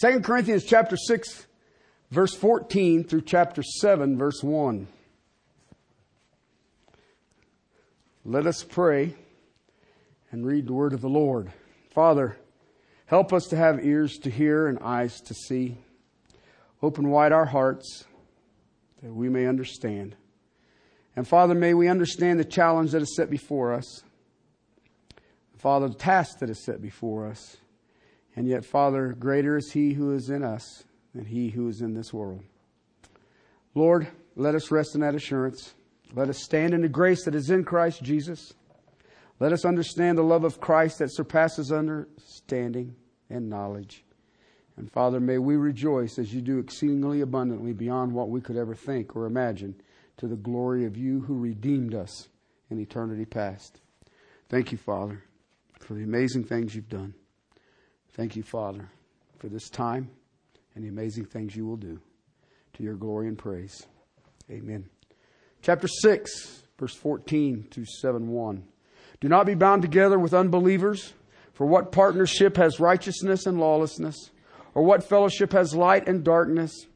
[0.00, 1.46] 2 Corinthians chapter 6
[2.10, 4.86] verse 14 through chapter 7 verse 1.
[8.24, 9.14] Let us pray
[10.32, 11.52] and read the word of the Lord.
[11.90, 12.38] Father,
[13.04, 15.76] help us to have ears to hear and eyes to see.
[16.82, 18.06] Open wide our hearts
[19.02, 20.16] that we may understand.
[21.14, 24.02] And Father, may we understand the challenge that is set before us.
[25.58, 27.58] Father, the task that is set before us.
[28.36, 31.94] And yet, Father, greater is He who is in us than He who is in
[31.94, 32.42] this world.
[33.74, 35.74] Lord, let us rest in that assurance.
[36.14, 38.54] Let us stand in the grace that is in Christ Jesus.
[39.38, 42.94] Let us understand the love of Christ that surpasses understanding
[43.28, 44.04] and knowledge.
[44.76, 48.74] And Father, may we rejoice as you do exceedingly abundantly beyond what we could ever
[48.74, 49.74] think or imagine
[50.18, 52.28] to the glory of you who redeemed us
[52.70, 53.80] in eternity past.
[54.48, 55.22] Thank you, Father,
[55.78, 57.14] for the amazing things you've done.
[58.20, 58.86] Thank you, Father,
[59.38, 60.10] for this time
[60.74, 61.98] and the amazing things you will do.
[62.74, 63.86] To your glory and praise.
[64.50, 64.90] Amen.
[65.62, 68.62] Chapter 6, verse 14 to 7 1.
[69.20, 71.14] Do not be bound together with unbelievers,
[71.54, 74.32] for what partnership has righteousness and lawlessness?
[74.74, 76.88] Or what fellowship has light and darkness?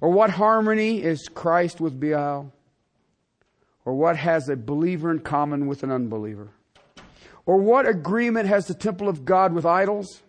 [0.00, 2.52] Or what harmony is Christ with Belial?
[3.84, 6.50] Or what has a believer in common with an unbeliever?
[7.44, 10.22] Or what agreement has the temple of God with idols?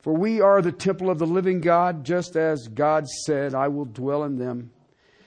[0.00, 3.84] For we are the temple of the living God, just as God said, I will
[3.84, 4.70] dwell in them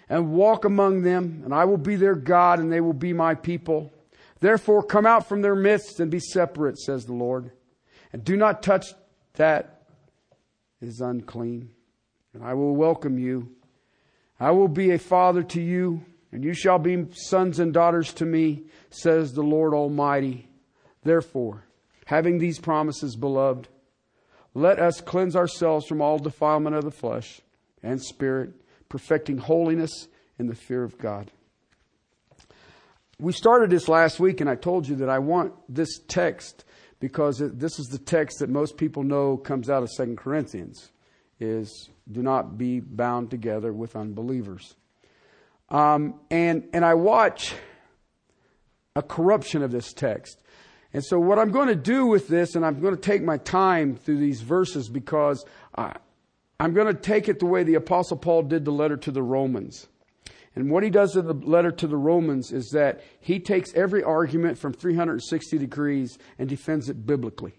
[0.09, 3.35] and walk among them, and I will be their God, and they will be my
[3.35, 3.91] people.
[4.39, 7.51] Therefore, come out from their midst and be separate, says the Lord.
[8.11, 8.93] And do not touch
[9.33, 9.85] that
[10.81, 11.71] is unclean.
[12.33, 13.55] And I will welcome you.
[14.39, 18.25] I will be a father to you, and you shall be sons and daughters to
[18.25, 20.49] me, says the Lord Almighty.
[21.03, 21.63] Therefore,
[22.05, 23.67] having these promises, beloved,
[24.53, 27.41] let us cleanse ourselves from all defilement of the flesh
[27.81, 28.51] and spirit,
[28.89, 31.31] perfecting holiness in the fear of God.
[33.19, 36.65] We started this last week, and I told you that I want this text
[36.99, 40.91] because this is the text that most people know comes out of Second Corinthians
[41.39, 44.75] is do not be bound together with unbelievers.
[45.69, 47.55] Um, and, and I watch
[48.95, 50.42] a corruption of this text.
[50.93, 53.37] And so, what I'm going to do with this, and I'm going to take my
[53.37, 55.43] time through these verses because
[55.75, 55.95] I,
[56.59, 59.23] I'm going to take it the way the Apostle Paul did the letter to the
[59.23, 59.87] Romans.
[60.55, 64.03] And what he does in the letter to the Romans is that he takes every
[64.03, 67.53] argument from 360 degrees and defends it biblically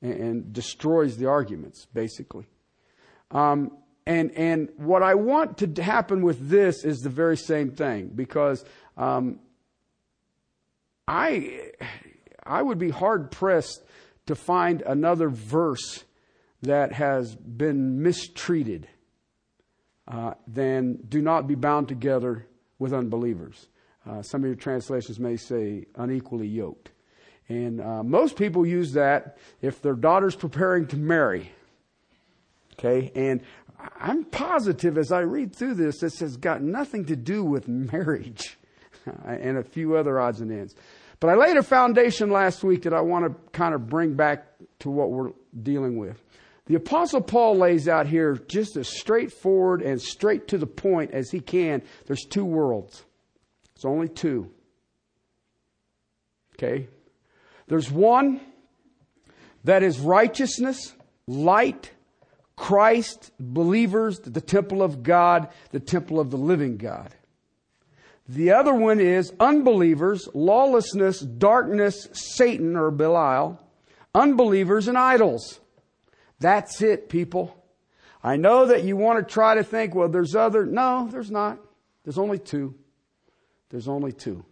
[0.00, 2.46] and, and destroys the arguments, basically.
[3.30, 8.12] Um, and, and what I want to happen with this is the very same thing
[8.14, 8.64] because
[8.96, 9.40] um,
[11.06, 11.72] I,
[12.46, 13.84] I would be hard pressed
[14.26, 16.04] to find another verse
[16.62, 18.88] that has been mistreated
[20.08, 22.46] uh, than do not be bound together
[22.78, 23.68] with unbelievers.
[24.08, 26.90] Uh, some of your translations may say unequally yoked.
[27.48, 31.52] And uh, most people use that if their daughter's preparing to marry.
[32.74, 33.40] Okay, and
[34.00, 38.58] I'm positive as I read through this, this has got nothing to do with marriage
[39.24, 40.74] and a few other odds and ends.
[41.20, 44.46] But I laid a foundation last week that I want to kind of bring back
[44.80, 45.32] to what we're
[45.62, 46.22] dealing with.
[46.66, 51.30] The Apostle Paul lays out here just as straightforward and straight to the point as
[51.30, 51.82] he can.
[52.06, 53.04] There's two worlds.
[53.74, 54.50] It's only two.
[56.54, 56.88] Okay?
[57.68, 58.40] There's one
[59.64, 60.94] that is righteousness,
[61.26, 61.92] light,
[62.56, 67.14] Christ, believers, the temple of God, the temple of the living God.
[68.28, 73.60] The other one is unbelievers, lawlessness, darkness, Satan or Belial,
[74.14, 75.60] unbelievers and idols.
[76.40, 77.56] That's it, people.
[78.24, 80.66] I know that you want to try to think, well, there's other.
[80.66, 81.58] No, there's not.
[82.02, 82.74] There's only two.
[83.70, 84.44] There's only two.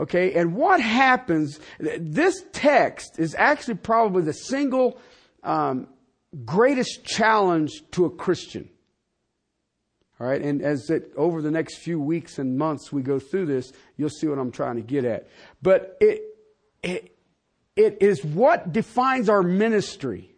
[0.00, 4.98] Okay, and what happens, this text is actually probably the single
[5.44, 5.86] um,
[6.44, 8.68] greatest challenge to a Christian.
[10.20, 13.46] All right, and as it over the next few weeks and months we go through
[13.46, 15.28] this, you'll see what I'm trying to get at.
[15.60, 16.22] But it
[16.82, 17.16] it
[17.74, 20.30] it is what defines our ministry.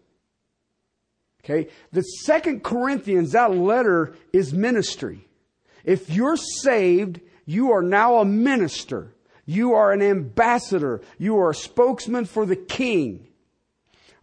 [1.44, 1.70] Okay?
[1.92, 5.28] The second Corinthians, that letter is ministry.
[5.84, 9.14] If you're saved, you are now a minister.
[9.44, 11.02] You are an ambassador.
[11.18, 13.28] You are a spokesman for the king.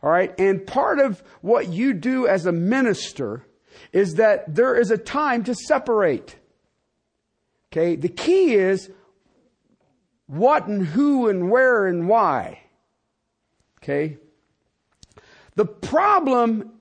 [0.01, 0.38] All right.
[0.38, 3.45] And part of what you do as a minister
[3.91, 6.35] is that there is a time to separate.
[7.71, 8.89] Okay, the key is
[10.27, 12.59] what and who and where and why.
[13.81, 14.17] Okay?
[15.55, 16.79] The problem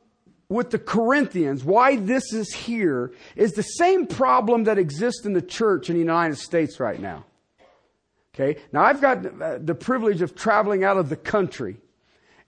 [0.48, 5.42] with the Corinthians, why this is here, is the same problem that exists in the
[5.42, 7.24] church in the United States right now.
[8.34, 8.60] Okay?
[8.72, 11.78] Now I've got uh, the privilege of traveling out of the country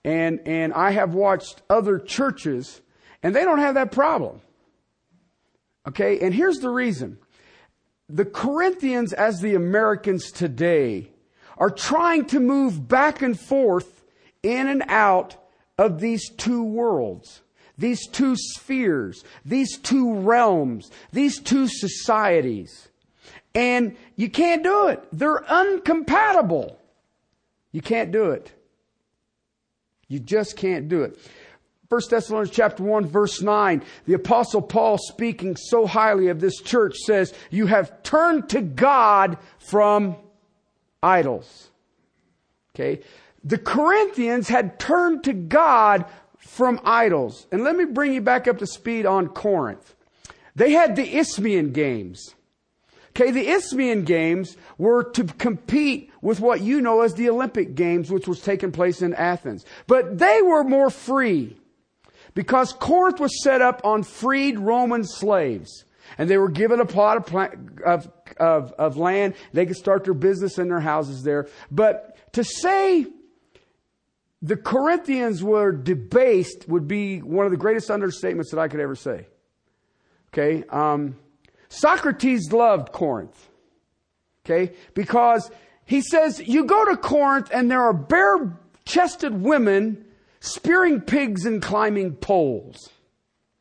[0.05, 2.83] and, and I have watched other churches
[3.25, 4.41] and they don't have that problem.
[5.89, 6.21] Okay?
[6.21, 7.19] And here's the reason.
[8.09, 11.11] The Corinthians as the Americans today
[11.57, 14.05] are trying to move back and forth
[14.43, 15.37] in and out
[15.79, 17.41] of these two worlds,
[17.79, 22.89] these two spheres, these two realms, these two societies.
[23.55, 25.03] And you can't do it.
[25.13, 26.77] They're uncompatible.
[27.73, 28.53] You can't do it.
[30.09, 31.19] You just can't do it.
[31.95, 36.97] 1 Thessalonians chapter 1 verse 9, the apostle Paul speaking so highly of this church
[36.97, 40.17] says, you have turned to God from
[41.05, 41.71] idols.
[42.75, 43.01] Okay.
[43.45, 46.05] The Corinthians had turned to God
[46.37, 47.47] from idols.
[47.53, 49.95] And let me bring you back up to speed on Corinth.
[50.57, 52.35] They had the Isthmian Games.
[53.11, 58.11] Okay, the Isthmian Games were to compete with what you know as the Olympic Games,
[58.11, 59.65] which was taking place in Athens.
[59.87, 61.57] But they were more free
[62.35, 65.85] because Corinth was set up on freed Roman slaves.
[66.19, 67.35] And they were given a plot of,
[67.85, 69.35] of, of, of land.
[69.53, 71.49] They could start their business and their houses there.
[71.71, 73.07] But to say
[74.43, 78.95] the Corinthians were debased would be one of the greatest understatements that I could ever
[78.95, 79.27] say.
[80.29, 80.65] Okay.
[80.69, 81.17] Um,
[81.71, 83.49] Socrates loved Corinth.
[84.45, 84.75] Okay?
[84.93, 85.51] Because
[85.87, 90.05] he says, you go to Corinth and there are bare chested women
[90.45, 92.91] spearing pigs and climbing poles.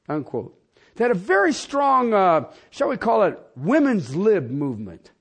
[0.10, 0.60] Unquote.
[0.96, 5.12] They had a very strong, uh, shall we call it, women's lib movement.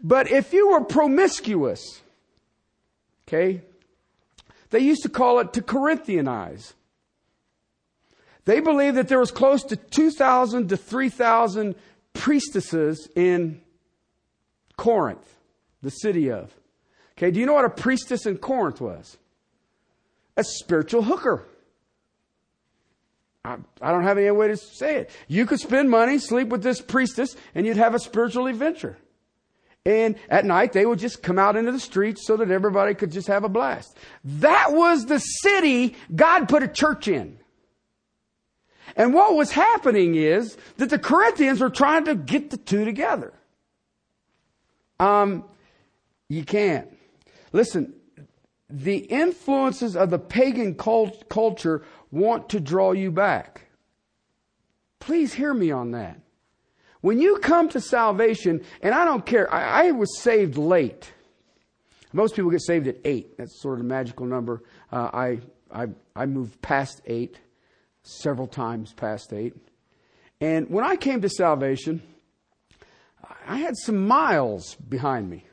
[0.00, 2.02] But if you were promiscuous,
[3.26, 3.62] okay,
[4.70, 6.72] they used to call it to Corinthianize.
[8.44, 11.74] They believed that there was close to 2,000 to 3,000
[12.12, 13.60] priestesses in
[14.76, 15.36] Corinth,
[15.82, 16.54] the city of.
[17.18, 19.18] Okay, do you know what a priestess in Corinth was?
[20.36, 21.46] A spiritual hooker.
[23.44, 25.10] I, I don't have any way to say it.
[25.28, 28.96] You could spend money, sleep with this priestess, and you'd have a spiritual adventure.
[29.84, 33.10] And at night, they would just come out into the streets so that everybody could
[33.10, 33.96] just have a blast.
[34.24, 37.38] That was the city God put a church in.
[38.94, 43.32] And what was happening is that the Corinthians were trying to get the two together.
[45.00, 45.44] Um,
[46.28, 46.88] you can't.
[47.52, 47.94] Listen,
[48.72, 53.68] the influences of the pagan cult- culture want to draw you back.
[54.98, 56.18] Please hear me on that.
[57.02, 61.12] When you come to salvation, and I don't care, I, I was saved late.
[62.12, 63.36] Most people get saved at eight.
[63.36, 64.62] That's sort of a magical number.
[64.90, 65.40] Uh, I,
[65.72, 67.38] I, I moved past eight
[68.02, 69.54] several times past eight.
[70.40, 72.02] And when I came to salvation,
[73.46, 75.44] I had some miles behind me.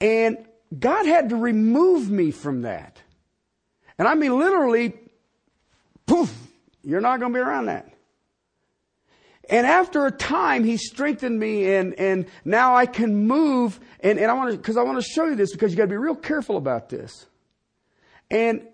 [0.00, 3.00] And God had to remove me from that.
[3.98, 4.94] And I mean, literally,
[6.06, 6.34] poof,
[6.82, 7.92] you're not going to be around that.
[9.50, 13.80] And after a time, he strengthened me and, and now I can move.
[14.00, 15.84] And, and I want to, cause I want to show you this because you got
[15.84, 17.26] to be real careful about this.
[18.30, 18.66] And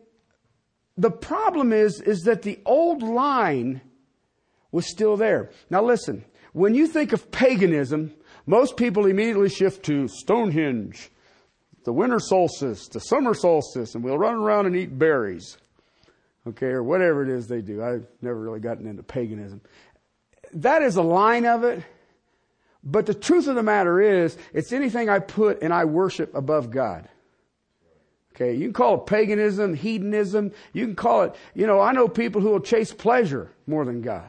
[0.97, 3.83] the problem is, is that the old line
[4.73, 5.51] was still there.
[5.71, 8.13] Now listen, when you think of paganism,
[8.47, 11.11] most people immediately shift to Stonehenge,
[11.85, 15.59] the winter solstice, the summer solstice, and we'll run around and eat berries.
[16.47, 17.83] Okay, or whatever it is they do.
[17.83, 19.63] I've never really gotten into paganism.
[20.53, 21.83] That is a line of it.
[22.83, 26.71] But the truth of the matter is, it's anything I put and I worship above
[26.71, 27.09] God.
[28.35, 30.53] Okay, you can call it paganism, hedonism.
[30.73, 34.03] You can call it, you know, I know people who will chase pleasure more than
[34.03, 34.29] God.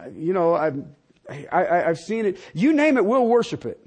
[0.00, 0.82] Uh, you know, I've,
[1.30, 2.38] I, I, have seen it.
[2.54, 3.78] You name it, we'll worship it.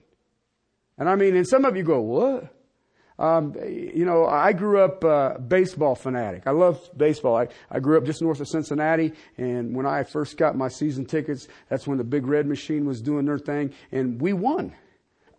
[0.97, 2.53] And I mean, and some of you go, what?
[3.21, 6.47] Um, you know, I grew up uh, baseball fanatic.
[6.47, 7.37] I love baseball.
[7.37, 11.05] I, I grew up just north of Cincinnati, and when I first got my season
[11.05, 14.73] tickets, that's when the Big Red Machine was doing their thing, and we won.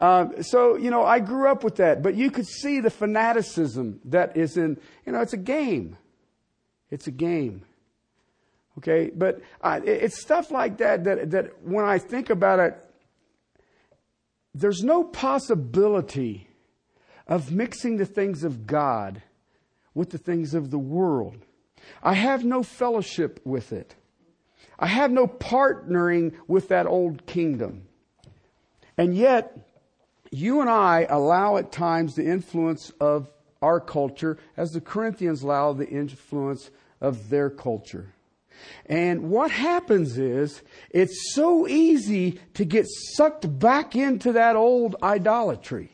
[0.00, 3.98] Um, so, you know, I grew up with that, but you could see the fanaticism
[4.04, 5.96] that is in, you know, it's a game.
[6.88, 7.64] It's a game.
[8.78, 12.78] Okay, but uh, it's stuff like that, that that when I think about it,
[14.54, 16.48] there's no possibility
[17.26, 19.22] of mixing the things of God
[19.94, 21.44] with the things of the world.
[22.02, 23.94] I have no fellowship with it.
[24.78, 27.86] I have no partnering with that old kingdom.
[28.98, 29.68] And yet,
[30.30, 35.72] you and I allow at times the influence of our culture as the Corinthians allow
[35.72, 38.12] the influence of their culture.
[38.86, 45.91] And what happens is, it's so easy to get sucked back into that old idolatry,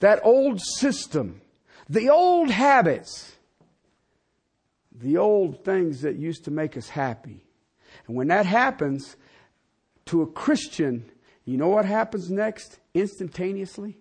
[0.00, 1.40] that old system,
[1.88, 3.32] the old habits,
[4.92, 7.44] the old things that used to make us happy.
[8.06, 9.16] And when that happens
[10.06, 11.10] to a Christian,
[11.44, 12.78] you know what happens next?
[12.94, 13.98] Instantaneously?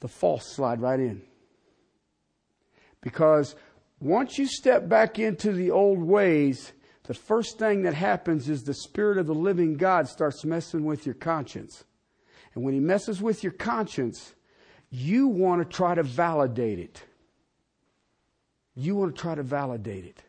[0.00, 1.22] The false slide right in.
[3.00, 3.54] Because
[4.00, 6.72] once you step back into the old ways,
[7.04, 11.06] the first thing that happens is the Spirit of the living God starts messing with
[11.06, 11.84] your conscience.
[12.54, 14.34] And when He messes with your conscience,
[14.90, 17.02] you want to try to validate it.
[18.76, 20.22] You want to try to validate it.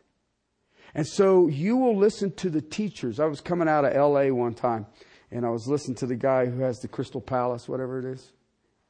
[0.94, 3.20] And so you will listen to the teachers.
[3.20, 4.86] I was coming out of LA one time
[5.30, 8.32] and I was listening to the guy who has the Crystal Palace, whatever it is.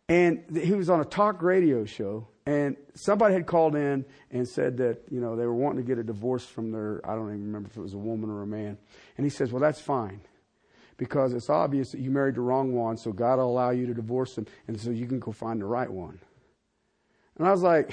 [0.08, 4.78] And he was on a talk radio show and somebody had called in and said
[4.78, 7.46] that, you know, they were wanting to get a divorce from their, I don't even
[7.46, 8.78] remember if it was a woman or a man.
[9.18, 10.22] And he says, well, that's fine.
[10.98, 13.94] Because it's obvious that you married the wrong one, so God will allow you to
[13.94, 16.20] divorce him, and so you can go find the right one.
[17.38, 17.92] And I was like,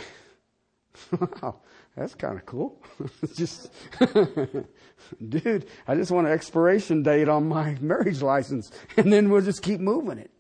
[1.43, 1.57] wow,
[1.97, 2.81] that's kind of cool.
[3.37, 3.73] just,
[5.29, 9.63] dude, I just want an expiration date on my marriage license, and then we'll just
[9.63, 10.31] keep moving it.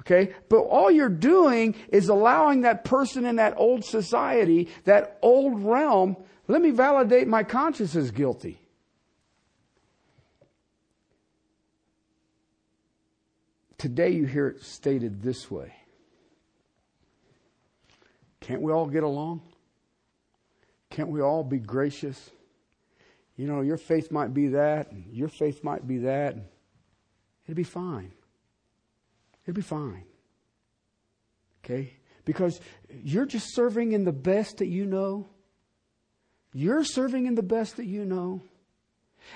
[0.00, 0.34] Okay?
[0.48, 6.16] But all you're doing is allowing that person in that old society, that old realm,
[6.46, 8.58] let me validate my conscience as guilty.
[13.78, 15.72] Today you hear it stated this way.
[18.40, 19.42] Can't we all get along?
[20.90, 22.30] Can't we all be gracious?
[23.36, 26.36] You know, your faith might be that, your faith might be that.
[27.46, 28.10] It'd be fine.
[29.44, 30.04] It'd be fine.
[31.64, 31.94] Okay?
[32.24, 35.28] Because you're just serving in the best that you know.
[36.52, 38.42] You're serving in the best that you know.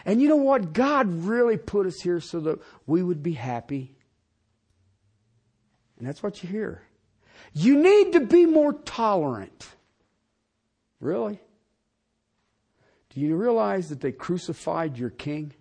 [0.05, 0.73] And you know what?
[0.73, 3.97] God really put us here so that we would be happy.
[6.03, 6.83] And that's what you hear.
[7.53, 9.69] You need to be more tolerant.
[10.99, 11.39] Really?
[13.11, 15.53] Do you realize that they crucified your king?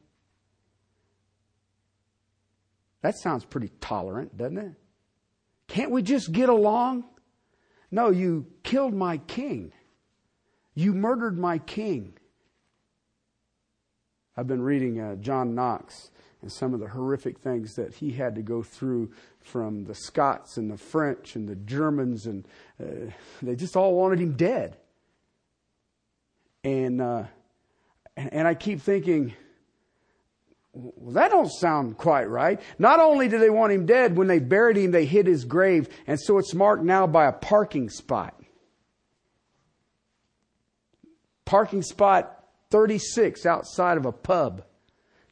[3.03, 4.73] That sounds pretty tolerant, doesn't it?
[5.67, 7.03] Can't we just get along?
[7.91, 9.71] No, you killed my king.
[10.73, 12.17] You murdered my king.
[14.35, 16.09] I've been reading uh, John Knox
[16.41, 20.57] and some of the horrific things that he had to go through from the Scots
[20.57, 22.47] and the French and the Germans, and
[22.81, 24.77] uh, they just all wanted him dead.
[26.63, 27.23] And, uh,
[28.17, 29.33] and I keep thinking,
[30.73, 32.59] well, that don't sound quite right.
[32.79, 35.89] Not only do they want him dead, when they buried him, they hid his grave,
[36.07, 38.35] and so it's marked now by a parking spot.
[41.45, 44.63] Parking spot 36 outside of a pub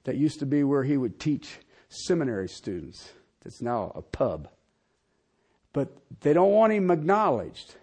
[0.03, 3.12] that used to be where he would teach seminary students.
[3.44, 4.50] That's now a pub.
[5.74, 5.89] But
[6.22, 7.75] they don't want him acknowledged.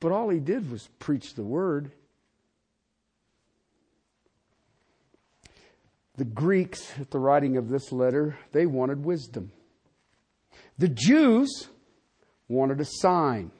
[0.00, 1.92] But all he did was preach the word.
[6.16, 9.52] The Greeks, at the writing of this letter, they wanted wisdom.
[10.76, 11.68] The Jews
[12.48, 13.52] wanted a sign.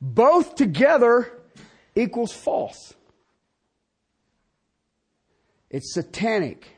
[0.00, 1.30] Both together
[1.94, 2.94] equals false.
[5.70, 6.68] It's satanic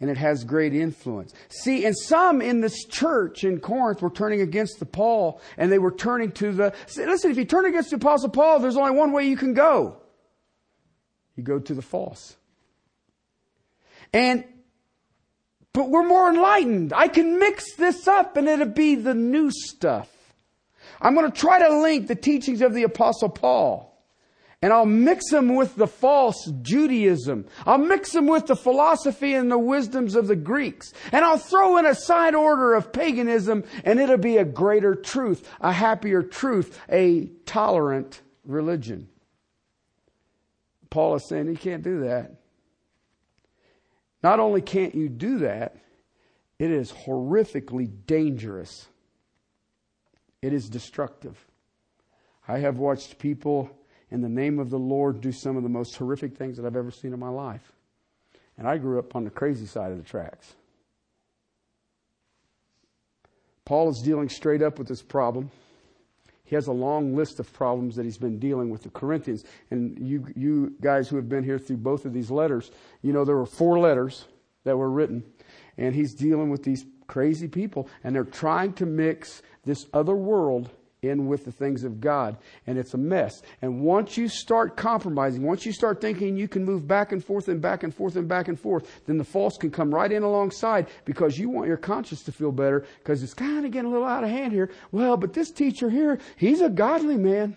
[0.00, 1.34] and it has great influence.
[1.48, 5.78] See, and some in this church in Corinth were turning against the Paul and they
[5.78, 9.12] were turning to the, listen, if you turn against the apostle Paul, there's only one
[9.12, 9.98] way you can go.
[11.36, 12.36] You go to the false.
[14.12, 14.44] And,
[15.72, 16.92] but we're more enlightened.
[16.92, 20.08] I can mix this up and it'll be the new stuff.
[21.00, 23.89] I'm going to try to link the teachings of the apostle Paul.
[24.62, 27.46] And I'll mix them with the false Judaism.
[27.64, 30.92] I'll mix them with the philosophy and the wisdoms of the Greeks.
[31.12, 35.48] And I'll throw in a side order of paganism and it'll be a greater truth,
[35.62, 39.08] a happier truth, a tolerant religion.
[40.90, 42.32] Paul is saying you can't do that.
[44.22, 45.76] Not only can't you do that,
[46.58, 48.86] it is horrifically dangerous.
[50.42, 51.42] It is destructive.
[52.46, 53.70] I have watched people
[54.10, 56.76] in the name of the Lord do some of the most horrific things that I've
[56.76, 57.72] ever seen in my life.
[58.58, 60.54] And I grew up on the crazy side of the tracks.
[63.64, 65.50] Paul is dealing straight up with this problem.
[66.44, 69.44] He has a long list of problems that he's been dealing with the Corinthians.
[69.70, 73.24] And you, you guys who have been here through both of these letters, you know
[73.24, 74.24] there were four letters
[74.64, 75.22] that were written.
[75.78, 77.88] And he's dealing with these crazy people.
[78.02, 80.70] And they're trying to mix this other world
[81.02, 83.42] in with the things of God, and it's a mess.
[83.62, 87.48] And once you start compromising, once you start thinking you can move back and forth
[87.48, 90.22] and back and forth and back and forth, then the false can come right in
[90.22, 93.92] alongside because you want your conscience to feel better because it's kind of getting a
[93.92, 94.70] little out of hand here.
[94.92, 97.56] Well, but this teacher here, he's a godly man.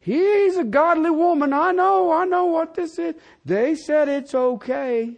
[0.00, 1.52] He's a godly woman.
[1.52, 3.14] I know, I know what this is.
[3.44, 5.16] They said it's okay.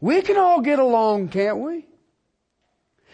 [0.00, 1.86] We can all get along, can't we?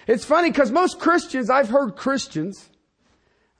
[0.06, 2.68] It's funny because most Christians, I've heard Christians,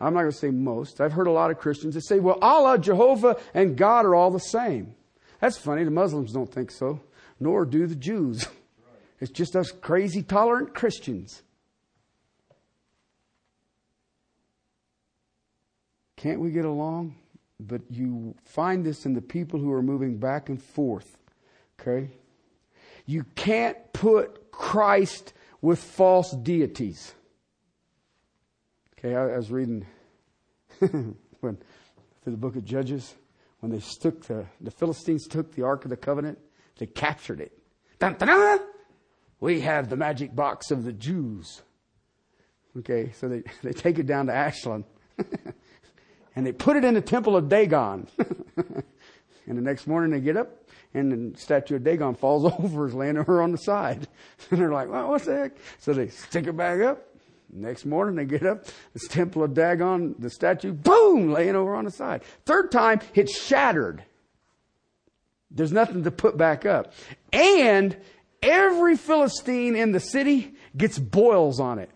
[0.00, 2.38] I'm not going to say most, I've heard a lot of Christians that say, well,
[2.40, 4.94] Allah, Jehovah, and God are all the same.
[5.40, 5.84] That's funny.
[5.84, 7.00] The Muslims don't think so,
[7.38, 8.46] nor do the Jews.
[9.22, 11.42] It's just us crazy, tolerant Christians.
[16.16, 17.16] Can't we get along?
[17.58, 21.18] But you find this in the people who are moving back and forth.
[21.78, 22.08] Okay?
[23.04, 27.14] You can't put Christ with false deities.
[28.98, 29.86] Okay, I, I was reading
[30.78, 31.58] when
[32.22, 33.14] through the book of Judges
[33.60, 36.38] when they took the the Philistines took the Ark of the Covenant,
[36.78, 37.52] they captured it.
[37.98, 38.60] Dun, dun, dun.
[39.40, 41.62] We have the magic box of the Jews.
[42.78, 44.84] Okay, so they, they take it down to Ashdod
[46.36, 48.06] and they put it in the temple of Dagon.
[49.50, 50.62] And the next morning they get up
[50.94, 54.06] and the statue of Dagon falls over, is laying her on the side.
[54.50, 55.52] And they're like, well, what's the heck?
[55.78, 57.06] So they stick it back up.
[57.52, 61.84] Next morning they get up, the temple of Dagon, the statue, boom, laying over on
[61.84, 62.22] the side.
[62.46, 64.04] Third time, it's shattered.
[65.50, 66.92] There's nothing to put back up.
[67.32, 67.96] And
[68.40, 71.90] every Philistine in the city gets boils on it.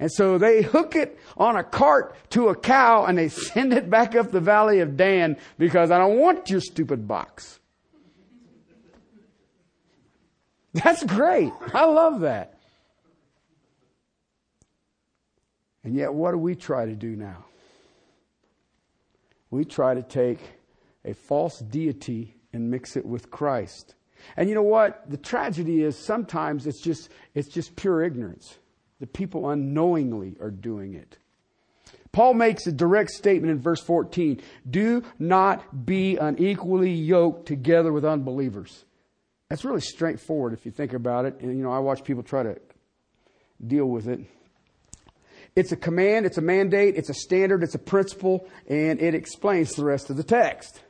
[0.00, 3.90] And so they hook it on a cart to a cow and they send it
[3.90, 7.58] back up the valley of Dan because I don't want your stupid box.
[10.72, 11.52] That's great.
[11.74, 12.58] I love that.
[15.82, 17.46] And yet, what do we try to do now?
[19.50, 20.38] We try to take
[21.04, 23.94] a false deity and mix it with Christ.
[24.36, 25.08] And you know what?
[25.08, 28.58] The tragedy is sometimes it's just, it's just pure ignorance.
[29.00, 31.18] The people unknowingly are doing it.
[32.10, 38.04] Paul makes a direct statement in verse 14 do not be unequally yoked together with
[38.04, 38.84] unbelievers.
[39.48, 41.40] That's really straightforward if you think about it.
[41.40, 42.58] And, you know, I watch people try to
[43.64, 44.20] deal with it.
[45.56, 49.72] It's a command, it's a mandate, it's a standard, it's a principle, and it explains
[49.72, 50.82] the rest of the text.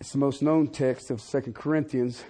[0.00, 2.22] It's the most known text of 2 Corinthians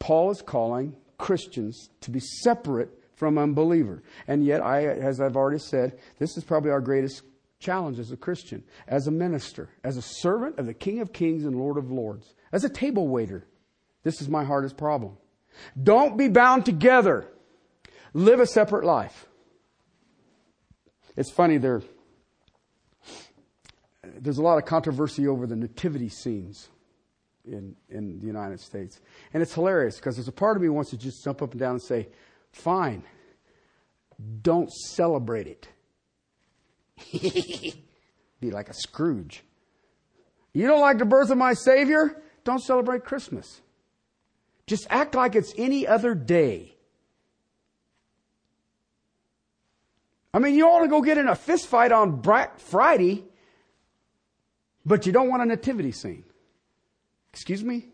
[0.00, 4.02] Paul is calling Christians to be separate from unbeliever.
[4.26, 7.22] And yet, I, as I've already said, this is probably our greatest
[7.60, 11.44] challenge as a Christian, as a minister, as a servant of the King of Kings
[11.44, 13.46] and Lord of Lords, as a table waiter.
[14.02, 15.18] This is my hardest problem.
[15.80, 17.26] Don't be bound together.
[18.14, 19.26] Live a separate life.
[21.14, 21.82] It's funny, there,
[24.02, 26.70] there's a lot of controversy over the nativity scenes
[27.44, 29.00] in, in the United States.
[29.32, 31.60] And it's hilarious because there's a part of me wants to just jump up and
[31.60, 32.08] down and say,
[32.52, 33.02] fine,
[34.42, 35.68] don't celebrate it.
[38.40, 39.42] Be like a Scrooge.
[40.52, 42.22] You don't like the birth of my Savior?
[42.44, 43.60] Don't celebrate Christmas.
[44.66, 46.74] Just act like it's any other day.
[50.32, 53.24] I mean, you ought to go get in a fist fight on Black Friday,
[54.86, 56.24] but you don't want a nativity scene.
[57.32, 57.88] Excuse me?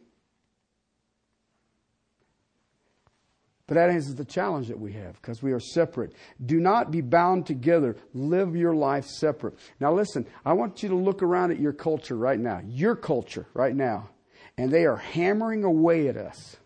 [3.66, 6.12] But that answers the challenge that we have because we are separate.
[6.44, 7.96] Do not be bound together.
[8.14, 9.54] Live your life separate.
[9.80, 13.46] Now, listen, I want you to look around at your culture right now, your culture
[13.54, 14.10] right now,
[14.56, 16.56] and they are hammering away at us.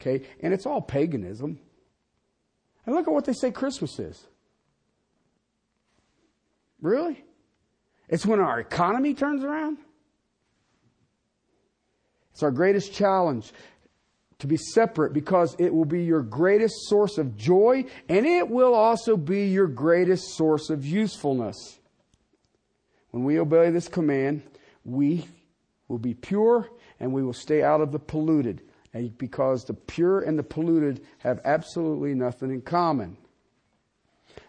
[0.00, 0.26] Okay?
[0.40, 1.60] And it's all paganism.
[2.84, 4.26] And look at what they say Christmas is.
[6.82, 7.24] Really?
[8.08, 9.78] It's when our economy turns around?
[12.34, 13.52] It's our greatest challenge
[14.40, 18.74] to be separate because it will be your greatest source of joy and it will
[18.74, 21.78] also be your greatest source of usefulness.
[23.12, 24.42] When we obey this command,
[24.84, 25.28] we
[25.86, 26.68] will be pure
[26.98, 28.62] and we will stay out of the polluted
[28.94, 33.16] eh, because the pure and the polluted have absolutely nothing in common.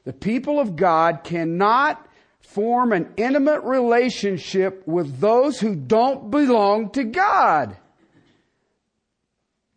[0.05, 2.09] The people of God cannot
[2.47, 7.77] form an intimate relationship with those who don't belong to God.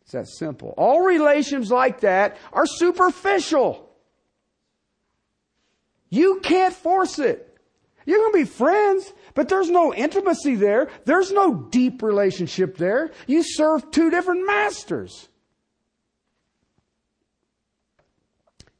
[0.02, 0.74] It's that simple.
[0.78, 3.88] All relations like that are superficial.
[6.10, 7.44] You can't force it.
[8.06, 10.88] You're going to be friends, but there's no intimacy there.
[11.04, 13.10] There's no deep relationship there.
[13.26, 15.28] You serve two different masters.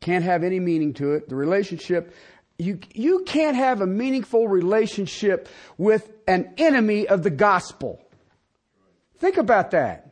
[0.01, 1.29] Can't have any meaning to it.
[1.29, 2.15] The relationship
[2.59, 8.01] you, you can't have a meaningful relationship with an enemy of the gospel.
[9.19, 10.11] Think about that.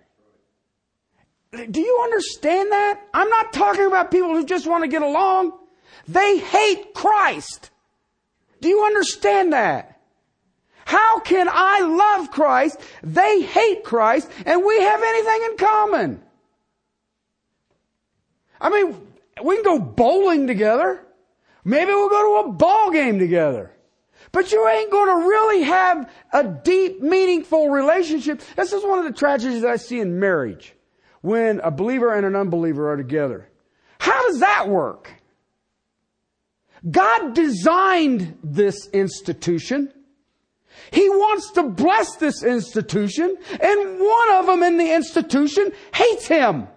[1.52, 3.00] Do you understand that?
[3.12, 5.52] I'm not talking about people who just want to get along.
[6.06, 7.70] They hate Christ.
[8.60, 10.00] Do you understand that?
[10.84, 12.80] How can I love Christ?
[13.02, 16.22] They hate Christ and we have anything in common.
[18.60, 19.06] I mean,
[19.42, 21.05] we can go bowling together.
[21.66, 23.72] Maybe we'll go to a ball game together.
[24.30, 28.40] But you ain't going to really have a deep, meaningful relationship.
[28.54, 30.76] This is one of the tragedies I see in marriage
[31.22, 33.48] when a believer and an unbeliever are together.
[33.98, 35.10] How does that work?
[36.88, 39.92] God designed this institution.
[40.92, 46.68] He wants to bless this institution, and one of them in the institution hates him.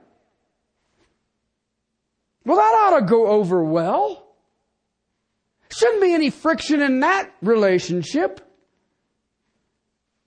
[2.43, 4.28] Well, that ought to go over well.
[5.79, 8.41] Shouldn't be any friction in that relationship.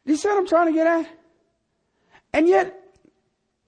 [0.06, 1.06] Do you see what I'm trying to get at?
[2.32, 2.82] And yet,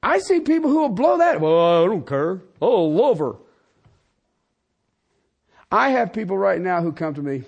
[0.03, 1.43] I see people who will blow that.
[1.43, 2.41] Well, I don't care.
[2.63, 3.35] Oh, love her.
[5.71, 7.43] I have people right now who come to me.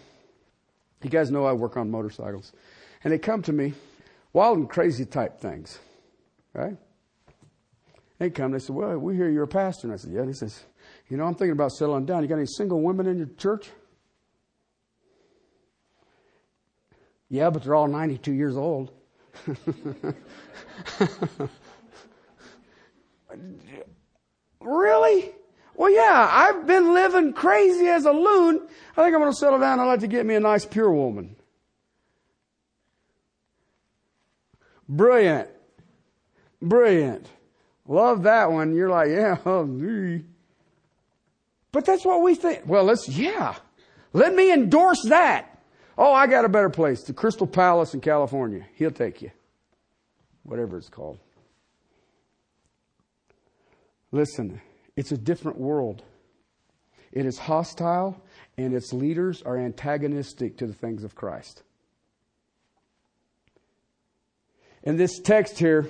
[1.03, 2.53] You guys know I work on motorcycles.
[3.05, 3.73] And they come to me,
[4.35, 5.79] wild and crazy type things.
[6.53, 6.77] Right?
[8.19, 9.87] They come, they say, Well, we hear you're a pastor.
[9.87, 10.21] And I said, Yeah.
[10.21, 10.63] And he says,
[11.09, 12.23] You know, I'm thinking about settling down.
[12.23, 13.71] You got any single women in your church?
[17.29, 18.93] Yeah, but they're all 92 years old.
[24.61, 25.33] really?
[25.75, 28.67] Well, yeah, I've been living crazy as a loon.
[28.97, 29.79] I think I'm going to settle down.
[29.81, 31.37] I'd like to get me a nice pure woman.
[34.89, 35.51] Brilliant.
[36.63, 37.29] Brilliant.
[37.87, 38.75] Love that one.
[38.75, 40.21] You're like, yeah, oh,
[41.73, 42.63] but that's what we think.
[42.67, 43.57] Well, let's, yeah.
[44.13, 45.56] Let me endorse that.
[45.99, 47.03] Oh, I got a better place.
[47.03, 48.67] The Crystal Palace in California.
[48.75, 49.31] He'll take you.
[50.43, 51.19] Whatever it's called.
[54.13, 54.61] Listen,
[54.95, 56.03] it's a different world.
[57.13, 58.21] It is hostile,
[58.59, 61.63] and its leaders are antagonistic to the things of Christ.
[64.83, 65.89] In this text here,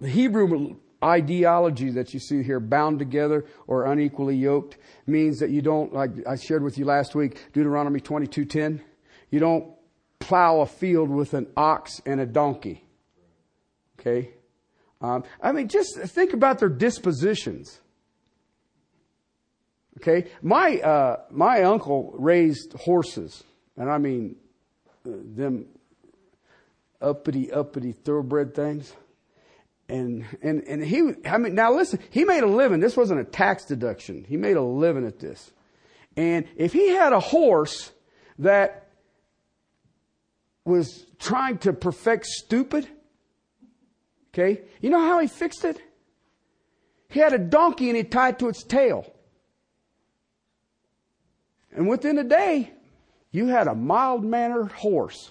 [0.00, 5.62] the Hebrew ideology that you see here, bound together or unequally yoked, means that you
[5.62, 8.80] don't, like I shared with you last week, Deuteronomy 22:10,
[9.32, 9.74] you don't
[10.20, 12.84] plow a field with an ox and a donkey.
[13.98, 14.30] Okay?
[15.00, 17.80] Um, I mean, just think about their dispositions.
[19.98, 23.44] Okay, my uh, my uncle raised horses,
[23.76, 24.36] and I mean
[25.06, 25.66] uh, them
[27.00, 28.94] uppity uppity thoroughbred things,
[29.88, 31.12] and and and he.
[31.26, 32.80] I mean, now listen, he made a living.
[32.80, 34.24] This wasn't a tax deduction.
[34.24, 35.52] He made a living at this,
[36.16, 37.92] and if he had a horse
[38.38, 38.88] that
[40.64, 42.88] was trying to perfect stupid,
[44.32, 44.62] Okay?
[44.80, 45.80] You know how he fixed it?
[47.08, 49.12] He had a donkey and he tied to its tail.
[51.74, 52.72] And within a day,
[53.30, 55.30] you had a mild mannered horse.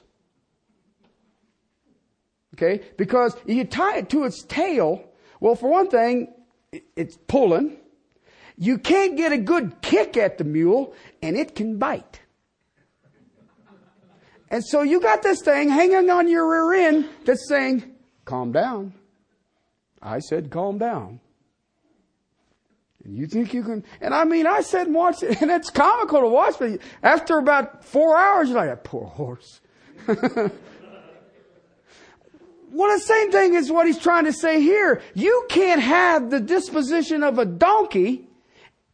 [2.56, 2.82] Okay?
[2.98, 5.04] Because you tie it to its tail,
[5.40, 6.32] well, for one thing,
[6.96, 7.78] it's pulling.
[8.58, 12.22] You can't get a good kick at the mule, and it can bite.
[14.52, 17.90] And so you got this thing hanging on your rear end that's saying,
[18.26, 18.94] calm down.
[20.02, 21.22] I said, calm down.
[23.06, 25.70] And you think you can, and I mean, I said and watched it, and it's
[25.70, 29.62] comical to watch, but after about four hours, you're like, that poor horse.
[30.08, 30.52] well,
[32.72, 35.02] the same thing is what he's trying to say here.
[35.14, 38.28] You can't have the disposition of a donkey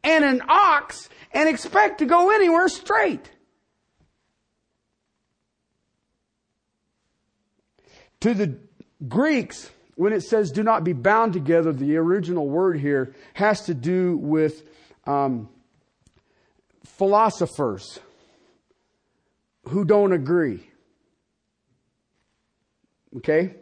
[0.03, 3.31] and an ox and expect to go anywhere straight.
[8.21, 8.58] To the
[9.08, 13.73] Greeks, when it says do not be bound together, the original word here has to
[13.73, 14.63] do with
[15.06, 15.49] um,
[16.84, 17.99] philosophers
[19.67, 20.67] who don't agree.
[23.17, 23.56] Okay?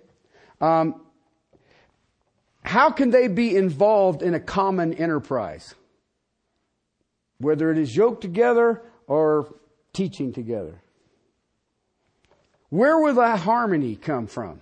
[0.62, 1.02] Um,
[2.64, 5.76] how can they be involved in a common enterprise?
[7.38, 9.54] Whether it is yoked together or
[9.94, 10.82] teaching together.
[12.70, 14.62] Where will that harmony come from?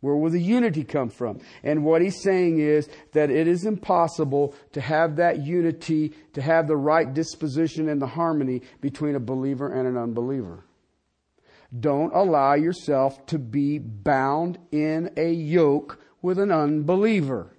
[0.00, 1.40] Where will the unity come from?
[1.62, 6.68] And what he's saying is that it is impossible to have that unity, to have
[6.68, 10.64] the right disposition and the harmony between a believer and an unbeliever.
[11.78, 17.50] Don't allow yourself to be bound in a yoke with an unbeliever.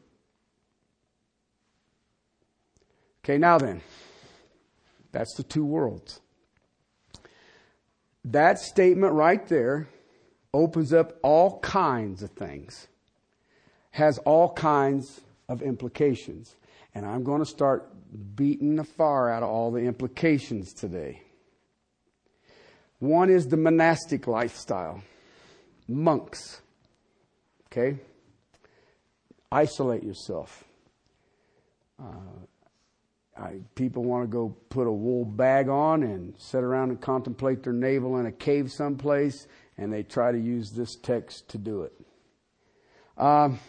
[3.24, 3.82] Okay, now then,
[5.12, 6.22] That's the two worlds.
[8.32, 9.88] That statement right there
[10.54, 12.88] opens up all kinds of things,
[13.92, 16.58] has all kinds of implications.
[16.94, 17.90] And I'm going to start
[18.36, 21.22] beating the fire out of all the implications today.
[23.00, 25.02] One is the monastic lifestyle,
[25.88, 26.60] monks.
[27.68, 27.98] Okay?
[29.54, 30.66] Isolate yourself.
[31.98, 32.44] Uh,
[33.40, 37.64] I, people want to go put a wool bag on and sit around and contemplate
[37.64, 39.48] their navel in a cave someplace,
[39.78, 41.94] and they try to use this text to do it.
[43.18, 43.60] Um,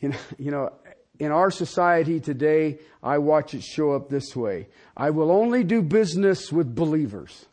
[0.00, 0.72] you know, you know,
[1.18, 4.68] in our society today, I watch it show up this way.
[4.96, 7.46] I will only do business with believers.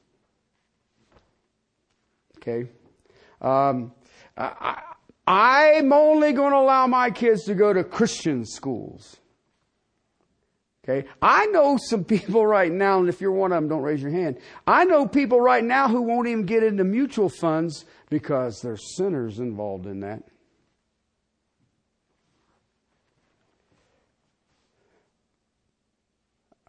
[2.38, 2.70] Okay?
[3.42, 3.94] Um,
[4.38, 4.82] I,
[5.26, 9.18] I'm only going to allow my kids to go to Christian schools.
[10.84, 11.08] Okay.
[11.22, 14.12] I know some people right now, and if you're one of them, don't raise your
[14.12, 14.38] hand.
[14.68, 19.40] I know people right now who won't even get into mutual funds because there's sinners
[19.40, 20.24] involved in that.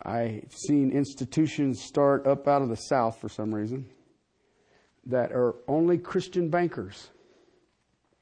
[0.01, 3.87] I've seen institutions start up out of the South for some reason
[5.07, 7.11] that are only Christian bankers.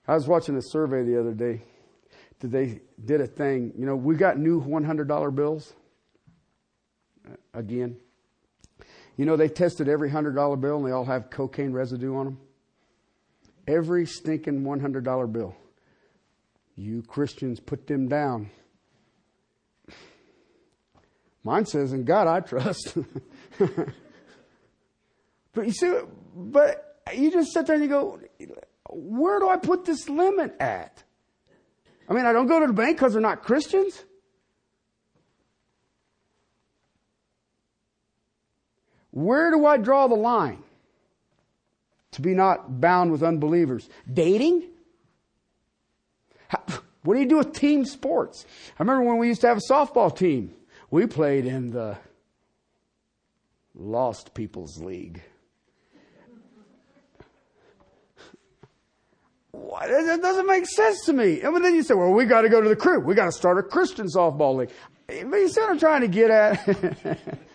[0.08, 1.62] I was watching a survey the other day.
[2.40, 3.72] Did They did a thing.
[3.76, 5.74] You know, we got new $100 bills
[7.54, 7.96] again.
[9.16, 12.38] You know, they tested every $100 bill and they all have cocaine residue on them.
[13.66, 15.54] Every stinking $100 bill.
[16.76, 18.50] You Christians put them down.
[21.44, 22.96] Mine says, in God I trust.
[23.58, 25.98] but you see,
[26.34, 28.20] but you just sit there and you go,
[28.90, 31.02] where do I put this limit at?
[32.08, 34.04] I mean, I don't go to the bank because they're not Christians.
[39.12, 40.62] Where do I draw the line
[42.12, 43.88] to be not bound with unbelievers?
[44.12, 44.64] Dating?
[47.04, 48.44] what do you do with team sports?
[48.78, 50.54] I remember when we used to have a softball team.
[50.90, 51.98] We played in the
[53.74, 55.22] Lost People's League.
[59.50, 59.88] What?
[59.88, 61.42] That doesn't make sense to me.
[61.42, 63.00] And then you say, well, we got to go to the crew.
[63.00, 64.70] We got to start a Christian softball league.
[65.06, 67.18] But you see what I'm trying to get at?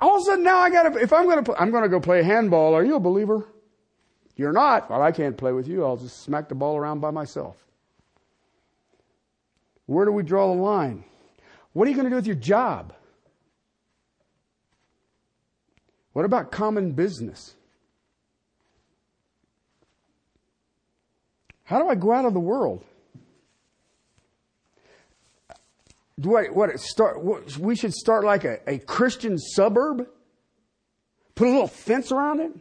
[0.00, 2.22] All of a sudden now I got to, if I'm to, I'm to go play
[2.22, 2.74] handball.
[2.74, 3.46] Are you a believer?
[4.36, 4.90] You're not.
[4.90, 5.84] Well, I can't play with you.
[5.84, 7.56] I'll just smack the ball around by myself.
[9.86, 11.04] Where do we draw the line?
[11.72, 12.92] What are you going to do with your job?
[16.12, 17.54] What about common business?
[21.64, 22.84] How do I go out of the world?
[26.22, 30.06] I, what, start, what, we should start like a, a Christian suburb?
[31.34, 32.52] Put a little fence around it?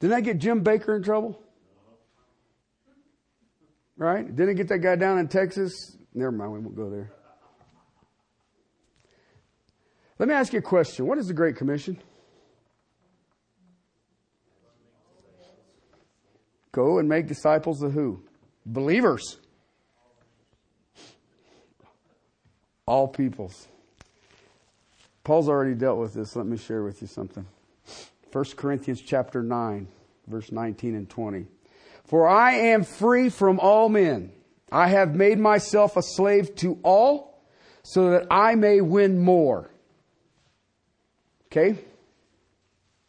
[0.00, 1.40] Didn't I get Jim Bakker in trouble?
[3.96, 4.26] Right?
[4.26, 5.96] Didn't I get that guy down in Texas?
[6.12, 7.12] Never mind, we won't go there.
[10.18, 11.06] Let me ask you a question.
[11.06, 12.00] What is the Great Commission?
[16.72, 18.22] Go and make disciples of who?
[18.66, 19.38] Believers.
[22.86, 23.68] All peoples.
[25.22, 26.36] Paul's already dealt with this.
[26.36, 27.46] Let me share with you something.
[28.32, 29.88] 1 Corinthians chapter 9,
[30.26, 31.46] verse 19 and 20.
[32.04, 34.32] For I am free from all men.
[34.70, 37.40] I have made myself a slave to all
[37.84, 39.70] so that I may win more.
[41.46, 41.78] Okay?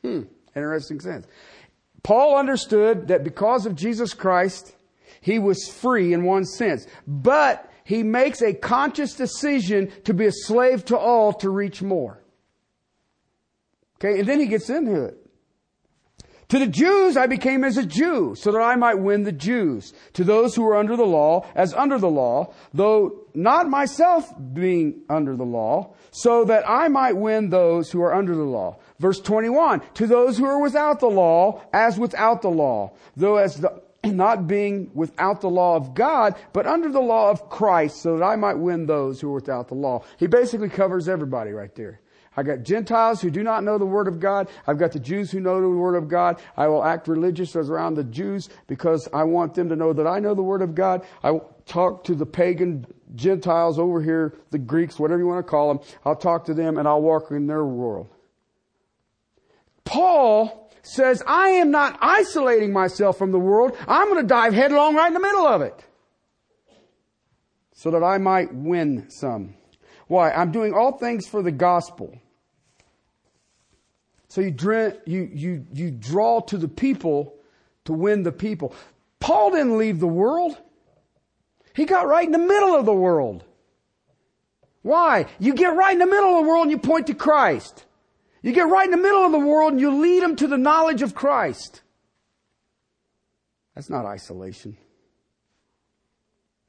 [0.03, 0.21] Hmm,
[0.55, 1.25] interesting sense.
[2.03, 4.75] Paul understood that because of Jesus Christ,
[5.21, 6.85] he was free in one sense.
[7.07, 12.19] But he makes a conscious decision to be a slave to all to reach more.
[13.97, 15.17] Okay, and then he gets into it.
[16.49, 19.93] To the Jews, I became as a Jew, so that I might win the Jews.
[20.13, 25.01] To those who are under the law, as under the law, though not myself being
[25.09, 28.77] under the law, so that I might win those who are under the law.
[28.99, 33.57] Verse 21, to those who are without the law, as without the law, though as
[33.57, 33.81] the,
[34.13, 38.23] not being without the law of God, but under the law of Christ, so that
[38.23, 40.03] I might win those who are without the law.
[40.17, 42.01] He basically covers everybody right there.
[42.37, 44.49] I got Gentiles who do not know the Word of God.
[44.67, 46.41] I've got the Jews who know the Word of God.
[46.57, 50.19] I will act religious around the Jews because I want them to know that I
[50.19, 51.05] know the Word of God.
[51.23, 55.49] I will talk to the pagan Gentiles over here, the Greeks, whatever you want to
[55.49, 55.85] call them.
[56.03, 58.09] I'll talk to them and I'll walk in their world.
[59.85, 63.75] Paul says, I am not isolating myself from the world.
[63.87, 65.83] I'm going to dive headlong right in the middle of it
[67.73, 69.55] so that I might win some.
[70.07, 70.31] Why?
[70.31, 72.17] I'm doing all things for the gospel.
[74.27, 74.53] So you,
[75.05, 77.35] you, you, you draw to the people
[77.85, 78.75] to win the people.
[79.19, 80.57] Paul didn't leave the world.
[81.73, 83.43] He got right in the middle of the world.
[84.81, 85.27] Why?
[85.39, 87.84] You get right in the middle of the world and you point to Christ.
[88.45, 90.55] You get right in the middle of the world and you lead them to the
[90.55, 91.81] knowledge of Christ.
[93.73, 94.77] That's not isolation.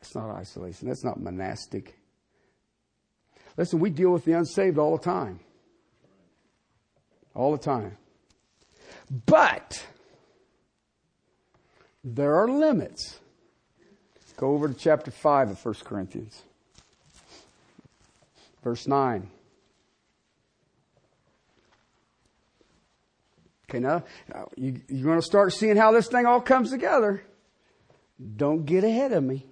[0.00, 0.88] That's not isolation.
[0.88, 1.98] That's not monastic.
[3.58, 5.38] Listen, we deal with the unsaved all the time.
[7.34, 7.98] All the time.
[9.26, 9.86] But
[12.02, 13.20] there are limits.
[14.38, 16.42] Go over to chapter 5 of 1 Corinthians.
[18.64, 19.28] Verse 9.
[23.68, 24.04] Okay, now,
[24.56, 27.22] you, you're going to start seeing how this thing all comes together.
[28.36, 29.46] Don't get ahead of me.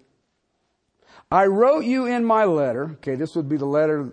[1.30, 2.92] I wrote you in my letter.
[2.94, 4.12] Okay, this would be the letter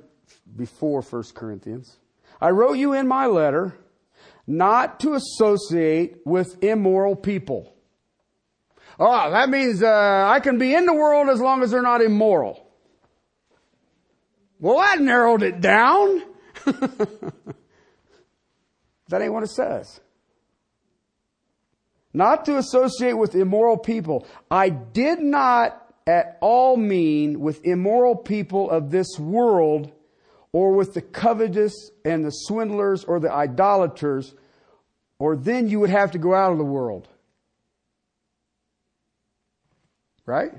[0.55, 1.97] before 1 Corinthians.
[2.39, 3.77] I wrote you in my letter
[4.47, 7.73] not to associate with immoral people.
[8.99, 12.01] Oh, that means uh, I can be in the world as long as they're not
[12.01, 12.67] immoral.
[14.59, 16.23] Well, that narrowed it down.
[19.11, 19.99] that ain't what it says.
[22.13, 24.25] Not to associate with immoral people.
[24.49, 29.91] I did not at all mean with immoral people of this world
[30.51, 34.33] or with the covetous and the swindlers or the idolaters,
[35.19, 37.07] or then you would have to go out of the world.
[40.25, 40.51] Right?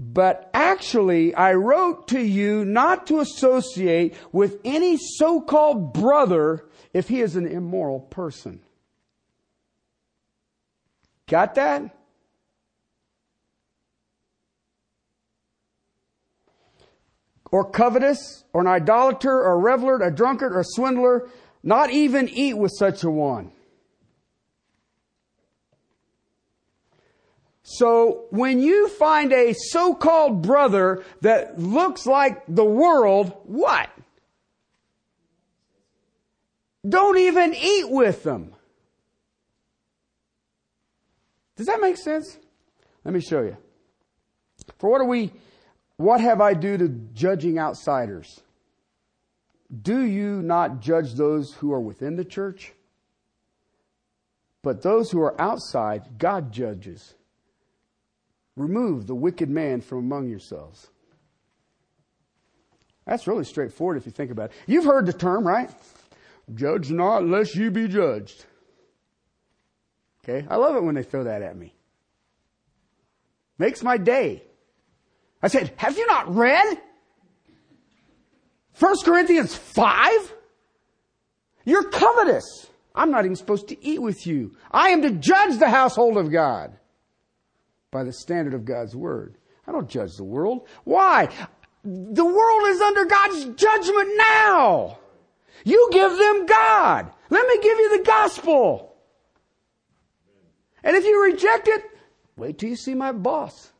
[0.00, 7.20] But actually, I wrote to you not to associate with any so-called brother if he
[7.20, 8.60] is an immoral person.
[11.26, 11.94] Got that?
[17.50, 21.28] Or covetous, or an idolater, or a reveler, a drunkard, or a swindler,
[21.62, 23.52] not even eat with such a one.
[27.70, 33.90] So when you find a so-called brother that looks like the world, what?
[36.88, 38.54] Don't even eat with them.
[41.56, 42.38] Does that make sense?
[43.04, 43.58] Let me show you.
[44.78, 45.30] For what are we,
[45.98, 48.40] what have I do to judging outsiders?
[49.82, 52.72] Do you not judge those who are within the church?
[54.62, 57.14] But those who are outside, God judges.
[58.58, 60.88] Remove the wicked man from among yourselves.
[63.06, 64.56] That's really straightforward if you think about it.
[64.66, 65.70] You've heard the term, right?
[66.52, 68.44] Judge not lest you be judged.
[70.24, 70.44] Okay?
[70.50, 71.72] I love it when they throw that at me.
[73.58, 74.42] Makes my day.
[75.40, 76.78] I said, have you not read
[78.80, 80.34] 1 Corinthians 5?
[81.64, 82.66] You're covetous.
[82.92, 84.56] I'm not even supposed to eat with you.
[84.72, 86.77] I am to judge the household of God
[87.90, 89.36] by the standard of God's word.
[89.66, 90.66] I don't judge the world.
[90.84, 91.28] Why?
[91.84, 94.98] The world is under God's judgment now.
[95.64, 97.10] You give them God.
[97.30, 98.94] Let me give you the gospel.
[100.82, 101.82] And if you reject it,
[102.36, 103.72] wait till you see my boss.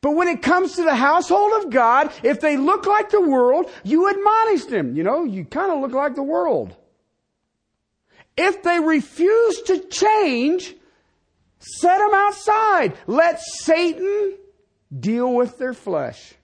[0.00, 3.70] But when it comes to the household of God, if they look like the world,
[3.84, 4.96] you admonish them.
[4.96, 6.76] You know, you kind of look like the world.
[8.36, 10.74] If they refuse to change,
[11.62, 12.94] Set them outside.
[13.06, 14.36] Let Satan
[14.98, 16.34] deal with their flesh.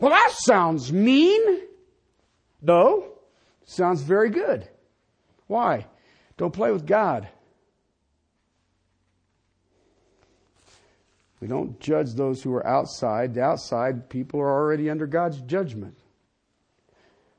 [0.00, 1.60] Well, that sounds mean.
[2.60, 3.12] No,
[3.66, 4.68] sounds very good.
[5.46, 5.86] Why?
[6.36, 7.28] Don't play with God.
[11.40, 13.34] We don't judge those who are outside.
[13.34, 15.96] The outside people are already under God's judgment.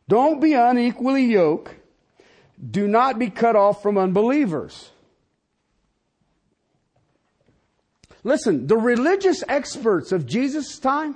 [0.08, 1.74] Don't be unequally yoked.
[2.72, 4.92] Do not be cut off from unbelievers.
[8.26, 11.16] Listen, the religious experts of Jesus' time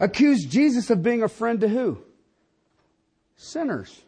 [0.00, 2.02] accused Jesus of being a friend to who?
[3.36, 4.02] Sinners.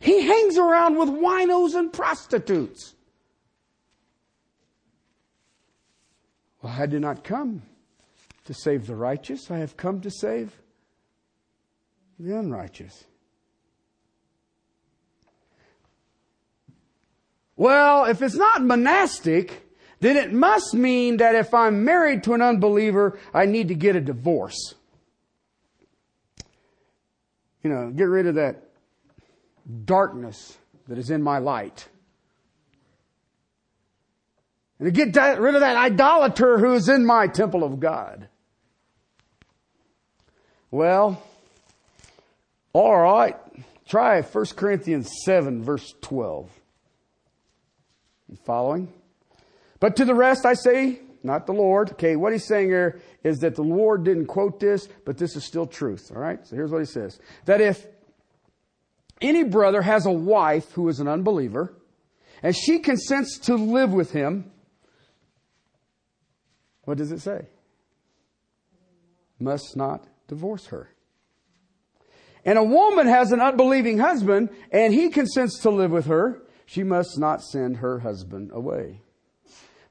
[0.00, 2.96] He hangs around with winos and prostitutes.
[6.60, 7.62] Well, I did not come
[8.46, 9.52] to save the righteous.
[9.52, 10.60] I have come to save
[12.18, 13.04] the unrighteous.
[17.54, 19.62] Well, if it's not monastic,
[20.00, 23.96] then it must mean that if I'm married to an unbeliever, I need to get
[23.96, 24.74] a divorce.
[27.62, 28.62] You know, get rid of that
[29.84, 30.56] darkness
[30.88, 31.88] that is in my light.
[34.78, 38.28] And to get rid of that idolater who is in my temple of God.
[40.70, 41.22] Well,
[42.72, 43.36] all right.
[43.88, 46.50] Try 1 Corinthians 7 verse 12.
[48.28, 48.92] You following?
[49.80, 51.92] But to the rest I say, not the Lord.
[51.92, 55.44] Okay, what he's saying here is that the Lord didn't quote this, but this is
[55.44, 56.10] still truth.
[56.14, 56.46] All right?
[56.46, 57.18] So here's what he says.
[57.44, 57.86] That if
[59.20, 61.74] any brother has a wife who is an unbeliever,
[62.42, 64.50] and she consents to live with him,
[66.84, 67.46] what does it say?
[69.40, 70.90] Must not divorce her.
[72.44, 76.84] And a woman has an unbelieving husband, and he consents to live with her, she
[76.84, 79.00] must not send her husband away.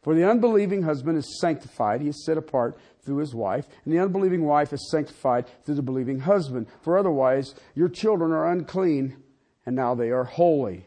[0.05, 3.97] For the unbelieving husband is sanctified, he is set apart through his wife, and the
[3.97, 6.67] unbelieving wife is sanctified through the believing husband.
[6.83, 9.17] For otherwise, your children are unclean,
[9.65, 10.85] and now they are holy.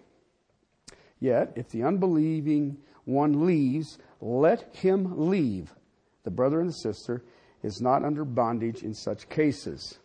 [1.18, 5.74] Yet, if the unbelieving one leaves, let him leave.
[6.22, 7.24] The brother and the sister
[7.64, 9.98] is not under bondage in such cases.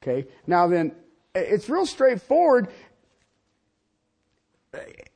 [0.00, 0.28] Okay?
[0.46, 0.94] Now then,
[1.34, 2.68] it's real straightforward.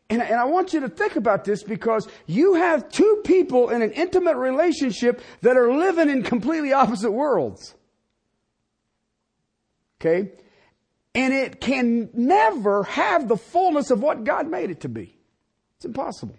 [0.08, 3.82] And, and, I want you to think about this because you have two people in
[3.82, 7.74] an intimate relationship that are living in completely opposite worlds.
[10.00, 10.32] Okay?
[11.14, 15.16] And it can never have the fullness of what God made it to be.
[15.76, 16.38] It's impossible.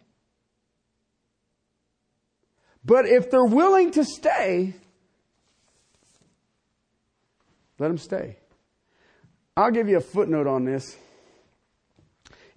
[2.86, 4.74] But if they're willing to stay,
[7.80, 8.38] let them stay.
[9.58, 10.96] I'll give you a footnote on this.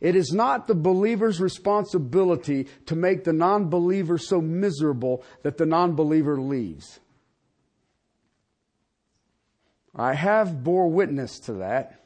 [0.00, 6.40] It is not the believer's responsibility to make the non-believer so miserable that the non-believer
[6.40, 7.00] leaves.
[9.94, 12.00] I have bore witness to that.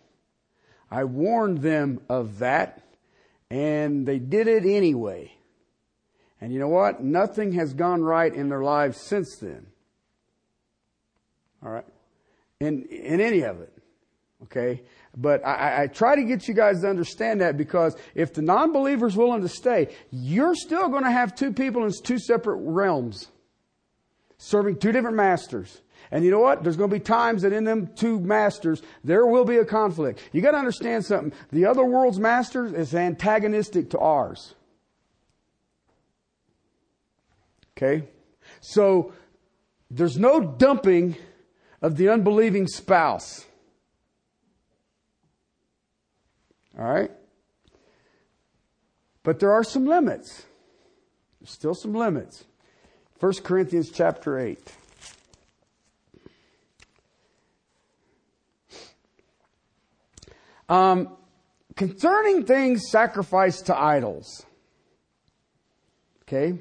[0.90, 2.82] I warned them of that,
[3.51, 5.32] and they did it anyway.
[6.40, 7.03] And you know what?
[7.03, 9.66] Nothing has gone right in their lives since then.
[11.64, 11.86] All right?
[12.61, 13.72] In, in any of it.
[14.45, 14.82] Okay?
[15.16, 19.06] But I, I, try to get you guys to understand that because if the non-believer
[19.06, 23.28] is willing to stay, you're still going to have two people in two separate realms,
[24.38, 25.82] serving two different masters.
[26.10, 26.62] And you know what?
[26.62, 30.20] There's going to be times that in them two masters, there will be a conflict.
[30.32, 31.32] You got to understand something.
[31.52, 34.54] The other world's master is antagonistic to ours.
[37.76, 38.08] Okay?
[38.60, 39.12] So,
[39.90, 41.16] there's no dumping
[41.82, 43.46] of the unbelieving spouse.
[46.79, 47.11] All right?
[49.22, 50.45] But there are some limits.
[51.41, 52.45] There's still some limits.
[53.20, 54.59] 1 Corinthians chapter 8.
[60.68, 61.16] Um,
[61.77, 64.45] concerning things sacrificed to idols.
[66.22, 66.59] Okay?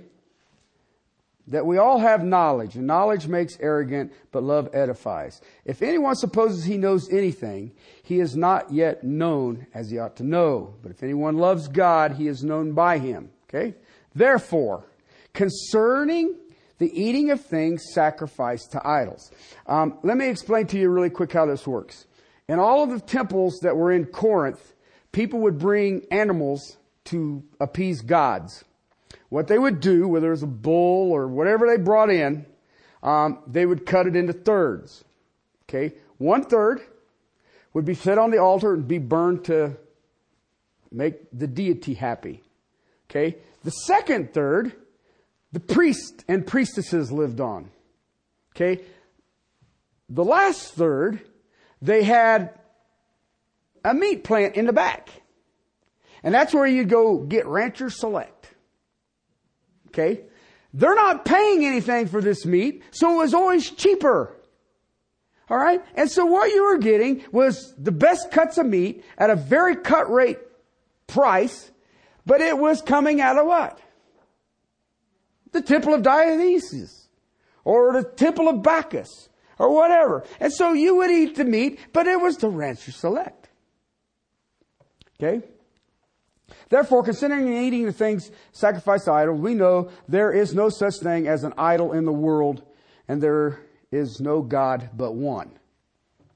[1.54, 5.40] That we all have knowledge, and knowledge makes arrogant, but love edifies.
[5.66, 10.24] If anyone supposes he knows anything, he is not yet known as he ought to
[10.24, 10.74] know.
[10.82, 13.30] But if anyone loves God, he is known by him.
[13.48, 13.76] Okay?
[14.16, 14.84] Therefore,
[15.36, 16.36] concerning
[16.80, 19.30] the eating of things sacrificed to idols.
[19.68, 22.08] Um, let me explain to you really quick how this works.
[22.48, 24.74] In all of the temples that were in Corinth,
[25.12, 28.64] people would bring animals to appease gods
[29.34, 32.46] what they would do, whether it was a bull or whatever they brought in,
[33.02, 35.04] um, they would cut it into thirds.
[35.68, 36.82] Okay, one third
[37.74, 39.76] would be set on the altar and be burned to
[40.92, 42.44] make the deity happy.
[43.10, 44.72] Okay, the second third,
[45.52, 47.72] the priest and priestesses lived on.
[48.56, 48.84] Okay,
[50.10, 51.22] the last third,
[51.82, 52.54] they had
[53.84, 55.10] a meat plant in the back.
[56.22, 58.53] And that's where you'd go get Rancher Select.
[59.94, 60.22] Okay?
[60.74, 64.36] They're not paying anything for this meat, so it was always cheaper.
[65.50, 65.84] Alright?
[65.94, 69.76] And so what you were getting was the best cuts of meat at a very
[69.76, 70.40] cut rate
[71.06, 71.72] price,
[72.26, 73.80] but it was coming out of what?
[75.52, 77.08] The temple of Dionysus.
[77.64, 79.30] Or the temple of Bacchus.
[79.60, 80.26] Or whatever.
[80.40, 83.50] And so you would eat the meat, but it was the rancher select.
[85.22, 85.46] Okay?
[86.70, 90.96] Therefore, considering and eating the things sacrificed to idols, we know there is no such
[90.98, 92.64] thing as an idol in the world,
[93.08, 95.52] and there is no God but one.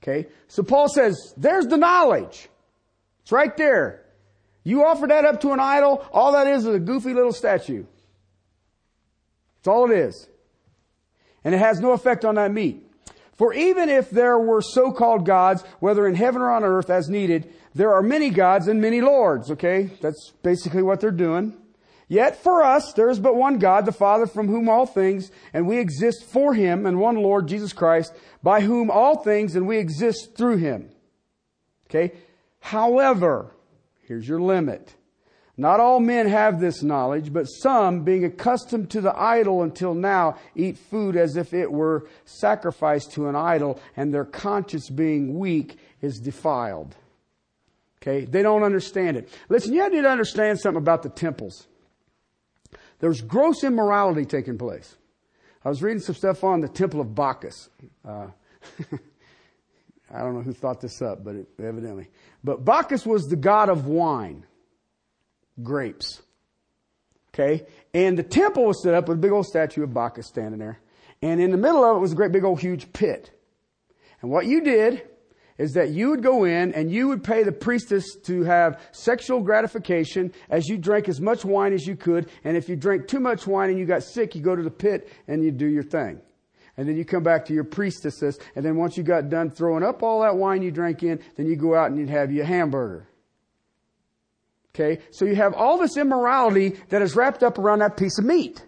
[0.01, 0.30] Okay?
[0.47, 2.49] So Paul says, there's the knowledge.
[3.24, 4.05] It's right there.
[4.63, 7.86] You offer that up to an idol, all that is is a goofy little statue.
[9.57, 10.28] That's all it is.
[11.43, 12.87] And it has no effect on that meat.
[13.38, 17.54] For even if there were so-called gods, whether in heaven or on earth as needed,
[17.76, 19.92] there are many gods and many lords, okay?
[20.02, 21.56] That's basically what they're doing.
[22.08, 25.68] Yet for us, there is but one God, the Father, from whom all things, and
[25.68, 29.78] we exist for him, and one Lord, Jesus Christ, by whom all things, and we
[29.78, 30.90] exist through him.
[31.88, 32.16] Okay?
[32.60, 33.52] However,
[34.08, 34.96] here's your limit.
[35.60, 40.38] Not all men have this knowledge, but some, being accustomed to the idol until now,
[40.55, 45.80] eat food as if it were sacrificed to an idol, and their conscience being weak
[45.99, 46.95] is defiled.
[48.01, 48.26] Okay?
[48.26, 49.30] They don't understand it.
[49.49, 51.68] Listen, you need to understand something about the temples.
[52.99, 54.95] There's gross immorality taking place.
[55.66, 57.70] I was reading some stuff on the Temple of Bacchus.
[58.08, 58.28] Uh,
[60.14, 62.10] I don't know who thought this up, but it, evidently.
[62.43, 64.45] But Bacchus was the god of wine,
[65.62, 66.22] grapes.
[67.34, 67.66] Okay?
[67.93, 70.80] And the temple was set up with a big old statue of Bacchus standing there.
[71.22, 73.32] And in the middle of it was a great big old huge pit.
[74.22, 75.03] And what you did
[75.58, 79.41] is that you would go in and you would pay the priestess to have sexual
[79.41, 82.30] gratification as you drank as much wine as you could.
[82.43, 84.72] And if you drank too much wine and you got sick, you go to the
[84.72, 86.22] pit and you do your thing.
[86.78, 88.38] And then you come back to your priestesses.
[88.55, 91.47] And then once you got done throwing up all that wine you drank in, then
[91.47, 93.08] you go out and you'd have your hamburger.
[94.80, 95.02] Okay?
[95.12, 98.64] So you have all this immorality that is wrapped up around that piece of meat.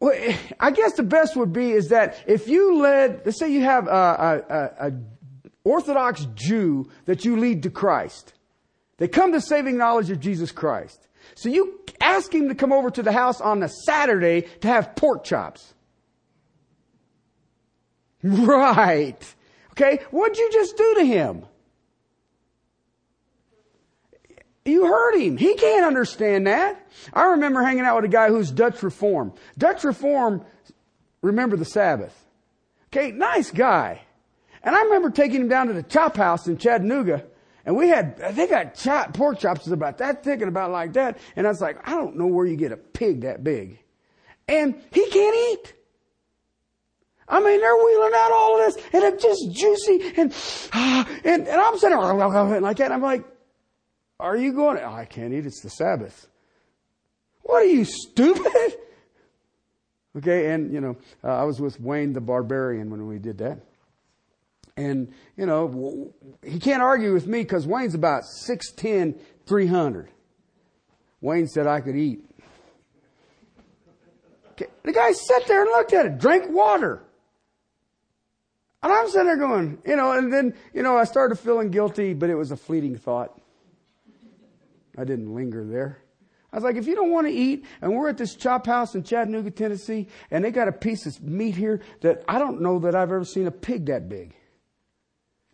[0.00, 3.60] Well, I guess the best would be is that if you led, let's say you
[3.60, 4.44] have a,
[4.80, 4.92] a, a
[5.62, 8.34] Orthodox Jew that you lead to Christ.
[8.96, 11.06] They come to saving knowledge of Jesus Christ.
[11.36, 14.96] So you ask him to come over to the house on a Saturday to have
[14.96, 15.72] pork chops.
[18.24, 19.34] Right.
[19.72, 20.00] Okay.
[20.10, 21.44] What'd you just do to him?
[24.64, 25.36] You hurt him.
[25.36, 26.86] He can't understand that.
[27.12, 29.32] I remember hanging out with a guy who's Dutch Reform.
[29.58, 30.44] Dutch Reform,
[31.20, 32.16] remember the Sabbath.
[32.86, 34.02] Okay, nice guy.
[34.62, 37.24] And I remember taking him down to the chop house in Chattanooga,
[37.64, 41.18] and we had, they got chop, pork chops about that thick and about like that.
[41.34, 43.78] And I was like, I don't know where you get a pig that big.
[44.46, 45.74] And he can't eat.
[47.28, 50.34] I mean, they're wheeling out all of this, and it's just juicy, and,
[51.24, 51.96] and, and I'm sitting
[52.62, 53.24] like that, and I'm like,
[54.22, 54.78] are you going?
[54.78, 55.46] Oh, I can't eat.
[55.46, 56.28] It's the Sabbath.
[57.42, 58.76] What are you stupid?
[60.14, 63.60] Okay, and you know, uh, I was with Wayne the Barbarian when we did that.
[64.76, 66.12] And, you know,
[66.42, 70.08] he can't argue with me because Wayne's about 6'10, 300.
[71.20, 72.24] Wayne said I could eat.
[74.52, 74.66] Okay.
[74.82, 77.02] The guy sat there and looked at it, drank water.
[78.82, 82.14] And I'm sitting there going, you know, and then, you know, I started feeling guilty,
[82.14, 83.38] but it was a fleeting thought.
[84.96, 85.98] I didn't linger there.
[86.52, 88.94] I was like, if you don't want to eat, and we're at this chop house
[88.94, 92.78] in Chattanooga, Tennessee, and they got a piece of meat here that I don't know
[92.80, 94.34] that I've ever seen a pig that big.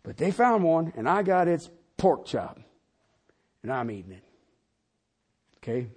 [0.03, 2.59] But they found one, and I got its pork chop,
[3.63, 4.23] and I'm eating it.
[5.57, 5.87] Okay?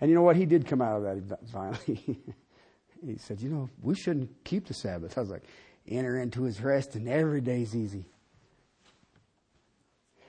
[0.00, 0.36] And you know what?
[0.36, 2.20] He did come out of that finally.
[3.04, 5.18] he said, you know, we shouldn't keep the Sabbath.
[5.18, 5.44] I was like,
[5.88, 8.06] enter into his rest, and every day's easy.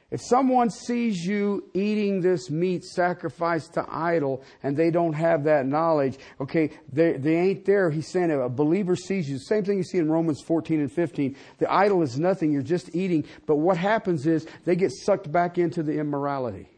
[0.09, 5.65] If someone sees you eating this meat sacrificed to idol and they don't have that
[5.65, 7.89] knowledge, okay, they, they ain't there.
[7.89, 9.37] He's saying a believer sees you.
[9.37, 11.35] Same thing you see in Romans 14 and 15.
[11.57, 12.53] The idol is nothing.
[12.53, 13.25] You're just eating.
[13.45, 16.69] But what happens is they get sucked back into the immorality.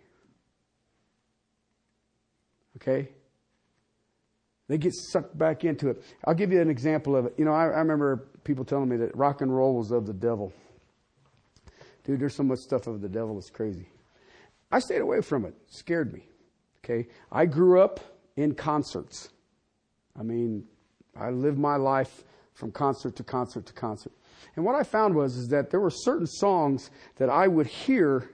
[2.77, 3.09] Okay?
[4.69, 6.03] They get sucked back into it.
[6.25, 7.35] I'll give you an example of it.
[7.37, 10.13] You know, I, I remember people telling me that rock and roll was of the
[10.13, 10.51] devil.
[12.03, 13.87] Dude, there's so much stuff of the devil, it's crazy.
[14.71, 15.49] I stayed away from it.
[15.49, 16.23] it scared me.
[16.83, 17.07] Okay?
[17.31, 17.99] I grew up
[18.35, 19.29] in concerts.
[20.17, 20.65] I mean,
[21.19, 22.23] I lived my life
[22.53, 24.11] from concert to concert to concert.
[24.55, 28.29] And what I found was is that there were certain songs that I would hear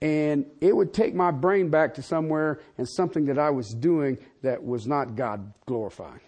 [0.00, 4.18] and it would take my brain back to somewhere and something that I was doing
[4.42, 6.20] that was not God glorifying.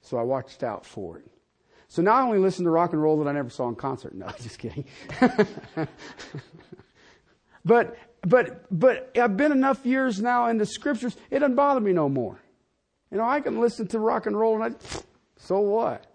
[0.00, 1.30] So I watched out for it.
[1.88, 4.14] So now I only listen to rock and roll that I never saw in concert.
[4.14, 4.84] No, just kidding.
[7.64, 11.92] but but but I've been enough years now in the scriptures, it doesn't bother me
[11.92, 12.38] no more.
[13.10, 14.78] You know, I can listen to rock and roll and I
[15.38, 16.06] so what?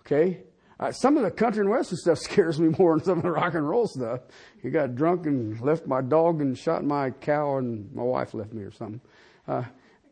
[0.00, 0.40] Okay?
[0.80, 3.30] Uh, some of the country and western stuff scares me more than some of the
[3.30, 4.20] rock and roll stuff.
[4.62, 8.54] He got drunk and left my dog and shot my cow and my wife left
[8.54, 9.02] me or something.
[9.46, 9.64] Uh,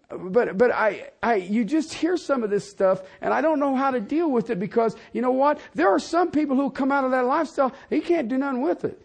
[0.09, 3.75] but but I, I you just hear some of this stuff and I don't know
[3.75, 5.59] how to deal with it because you know what?
[5.75, 8.85] There are some people who come out of that lifestyle, he can't do nothing with
[8.85, 9.01] it.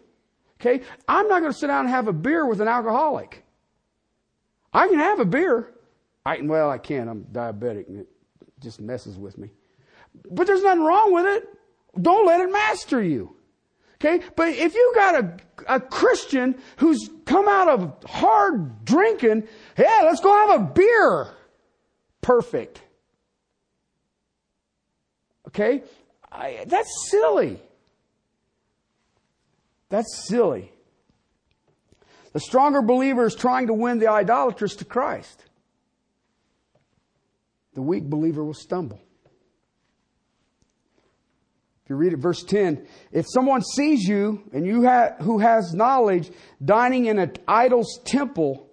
[0.60, 0.84] Okay?
[1.08, 3.44] I'm not going to sit down and have a beer with an alcoholic.
[4.72, 5.72] I can have a beer.
[6.24, 7.10] I well, I can't.
[7.10, 8.08] I'm diabetic and it
[8.60, 9.50] just messes with me.
[10.30, 11.48] But there's nothing wrong with it.
[12.00, 13.36] Don't let it master you.
[13.96, 14.24] Okay?
[14.36, 15.36] But if you got a,
[15.68, 19.46] a Christian who's come out of hard drinking,
[19.78, 21.28] yeah, let's go have a beer.
[22.20, 22.82] Perfect.
[25.48, 25.82] Okay?
[26.30, 27.60] I, that's silly.
[29.88, 30.72] That's silly.
[32.32, 35.44] The stronger believer is trying to win the idolatrous to Christ.
[37.74, 39.00] The weak believer will stumble.
[41.84, 45.74] If you read it, verse 10, if someone sees you and you ha- who has
[45.74, 46.30] knowledge
[46.64, 48.71] dining in an idol's temple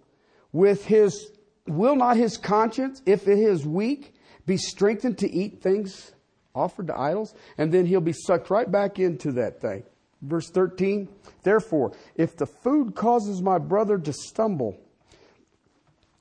[0.52, 1.32] with his,
[1.68, 4.14] will not his conscience, if it is weak,
[4.46, 6.12] be strengthened to eat things
[6.56, 7.34] offered to idols?
[7.58, 9.84] And then he'll be sucked right back into that thing.
[10.22, 11.08] Verse 13,
[11.44, 14.78] therefore, if the food causes my brother to stumble,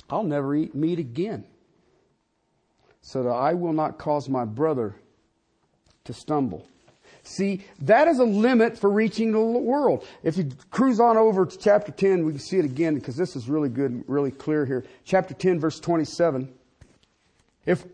[0.08, 1.44] I'll never eat meat again,
[3.00, 4.94] so that I will not cause my brother
[6.04, 6.66] to stumble.
[7.28, 10.06] See, that is a limit for reaching the world.
[10.22, 13.36] If you cruise on over to chapter 10, we can see it again because this
[13.36, 14.84] is really good, and really clear here.
[15.04, 16.52] Chapter 10, verse 27.
[17.66, 17.84] If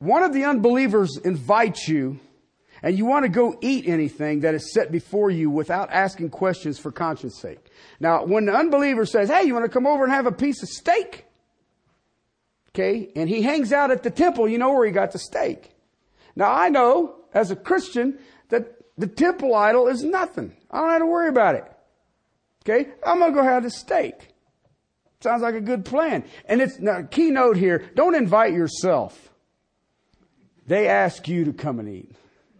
[0.00, 2.18] one of the unbelievers invites you
[2.82, 6.78] and you want to go eat anything that is set before you without asking questions
[6.78, 7.70] for conscience sake.
[8.00, 10.62] Now, when the unbeliever says, Hey, you want to come over and have a piece
[10.62, 11.26] of steak?
[12.70, 13.10] Okay.
[13.14, 15.70] And he hangs out at the temple, you know where he got the steak.
[16.34, 18.18] Now, I know as a Christian
[18.48, 20.54] that the temple idol is nothing.
[20.70, 21.64] I don't have to worry about it.
[22.64, 22.90] Okay.
[23.06, 24.34] I'm going to go have the steak.
[25.20, 26.24] Sounds like a good plan.
[26.44, 27.90] And it's now keynote here.
[27.94, 29.32] Don't invite yourself.
[30.66, 32.12] They ask you to come and eat.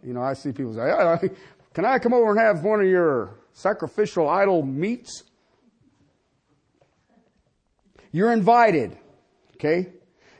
[0.03, 1.29] You know, I see people say,
[1.73, 5.23] can I come over and have one of your sacrificial idol meats?
[8.11, 8.97] You're invited.
[9.55, 9.93] Okay?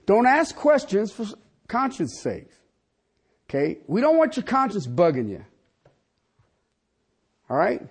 [0.06, 1.26] Don't ask questions for
[1.68, 2.48] conscience sake.
[3.50, 3.80] Okay?
[3.88, 5.44] We don't want your conscience bugging you.
[7.50, 7.82] All right?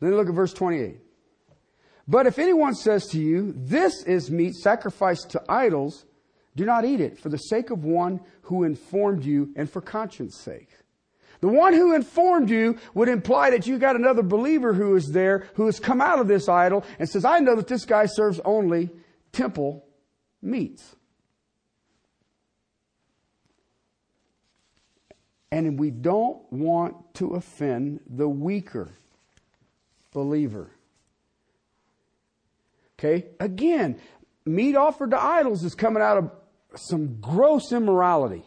[0.00, 0.98] Then look at verse 28.
[2.06, 6.04] But if anyone says to you, this is meat sacrificed to idols,
[6.56, 10.36] do not eat it for the sake of one who informed you and for conscience
[10.36, 10.68] sake.
[11.40, 15.46] The one who informed you would imply that you got another believer who is there,
[15.54, 18.40] who has come out of this idol and says, I know that this guy serves
[18.44, 18.90] only
[19.32, 19.84] temple
[20.42, 20.96] meats.
[25.54, 28.90] And we don't want to offend the weaker
[30.12, 30.72] believer.
[32.98, 33.26] Okay?
[33.38, 34.00] Again,
[34.44, 36.32] meat offered to idols is coming out of
[36.74, 38.42] some gross immorality.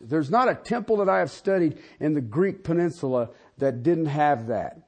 [0.00, 4.46] There's not a temple that I have studied in the Greek peninsula that didn't have
[4.46, 4.78] that.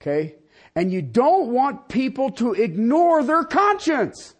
[0.00, 0.36] Okay?
[0.74, 4.34] And you don't want people to ignore their conscience.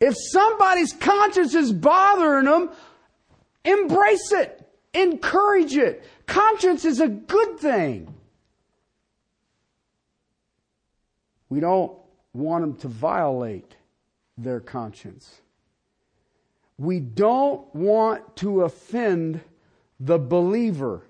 [0.00, 2.70] If somebody's conscience is bothering them,
[3.66, 4.60] embrace it.
[4.94, 6.04] Encourage it.
[6.26, 8.14] Conscience is a good thing.
[11.48, 11.92] We don't
[12.32, 13.76] want them to violate
[14.38, 15.40] their conscience.
[16.78, 19.40] We don't want to offend
[20.00, 21.02] the believer.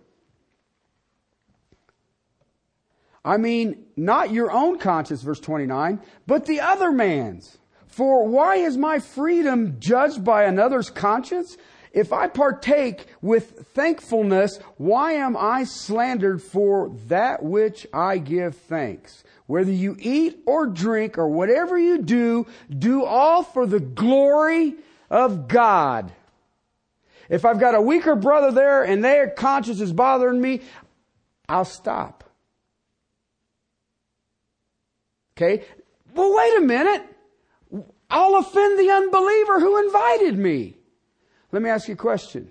[3.24, 7.58] I mean, not your own conscience, verse 29, but the other man's.
[7.86, 11.56] For why is my freedom judged by another's conscience?
[11.92, 19.24] If I partake with thankfulness, why am I slandered for that which I give thanks?
[19.46, 24.76] Whether you eat or drink or whatever you do, do all for the glory
[25.10, 26.12] of God.
[27.28, 30.62] If I've got a weaker brother there and their conscience is bothering me,
[31.48, 32.24] I'll stop.
[35.36, 35.64] Okay?
[36.14, 37.02] Well, wait a minute.
[38.10, 40.76] I'll offend the unbeliever who invited me.
[41.52, 42.50] Let me ask you a question.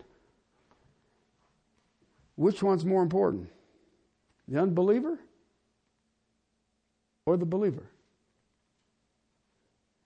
[2.35, 3.49] Which one's more important?
[4.47, 5.19] The unbeliever
[7.25, 7.83] or the believer?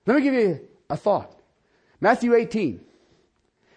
[0.05, 1.37] Let me give you a thought.
[1.99, 2.81] Matthew 18.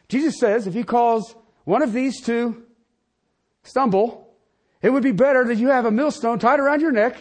[0.08, 2.64] Jesus says if he calls one of these to
[3.62, 4.28] stumble,
[4.80, 7.16] it would be better that you have a millstone tied around your neck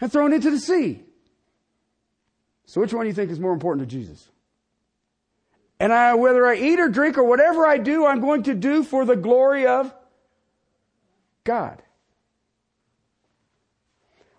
[0.00, 1.02] and thrown into the sea.
[2.66, 4.28] So which one do you think is more important to Jesus?
[5.82, 8.84] And I, whether I eat or drink or whatever I do, I'm going to do
[8.84, 9.92] for the glory of
[11.42, 11.82] God.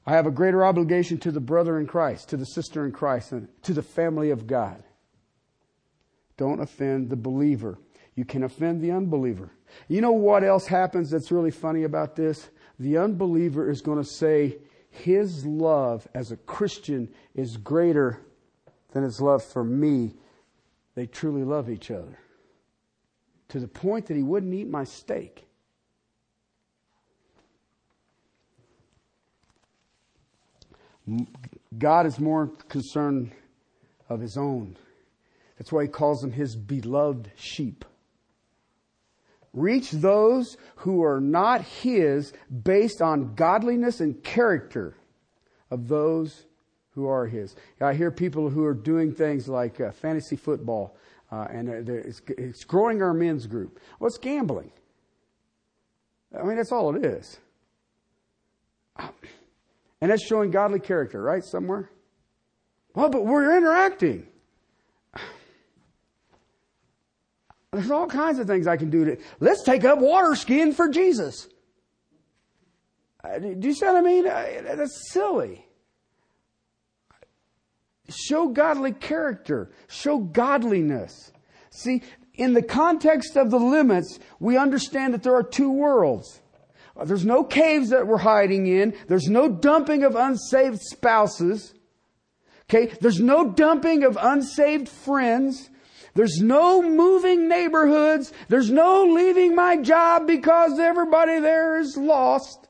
[0.06, 3.34] I have a greater obligation to the brother in Christ, to the sister in Christ,
[3.34, 4.86] and to the family of God.
[6.38, 7.78] Don't offend the believer.
[8.16, 9.52] You can offend the unbeliever.
[9.90, 12.48] You know what else happens that's really funny about this?
[12.80, 18.22] The unbeliever is going to say his love as a Christian is greater
[18.94, 20.14] than his love for me.
[20.96, 22.20] They truly love each other.
[23.50, 25.46] To the point that he wouldn't eat my steak.
[31.78, 33.32] God is more concerned
[34.10, 34.78] of his own.
[35.58, 37.86] That's why he calls them his beloved sheep.
[39.54, 42.34] Reach those who are not his
[42.64, 44.96] based on godliness and character
[45.70, 46.46] of those
[46.96, 47.56] who are his.
[47.82, 50.96] I hear people who are doing things like uh, fantasy football,
[51.32, 53.80] uh, and it's, it's growing our men's group.
[54.00, 54.72] Well, it's gambling.
[56.38, 57.40] I mean, that's all it is.
[58.98, 61.44] And that's showing godly character, right?
[61.44, 61.90] Somewhere.
[62.94, 64.28] Well, but we're interacting.
[67.72, 70.90] There's all kinds of things I can do to, let's take up water skiing for
[70.90, 71.48] Jesus.
[73.24, 74.28] Uh, do you see what I mean?
[74.28, 75.66] Uh, that's silly.
[78.10, 79.72] Show godly character.
[79.88, 81.32] Show godliness.
[81.70, 86.42] See, in the context of the limits, we understand that there are two worlds.
[86.96, 88.94] Uh, there's no caves that we're hiding in.
[89.08, 91.74] There's no dumping of unsaved spouses.
[92.70, 92.94] Okay.
[93.02, 95.70] There's no dumping of unsaved friends.
[96.16, 98.32] There's no moving neighborhoods.
[98.48, 102.68] There's no leaving my job because everybody there is lost.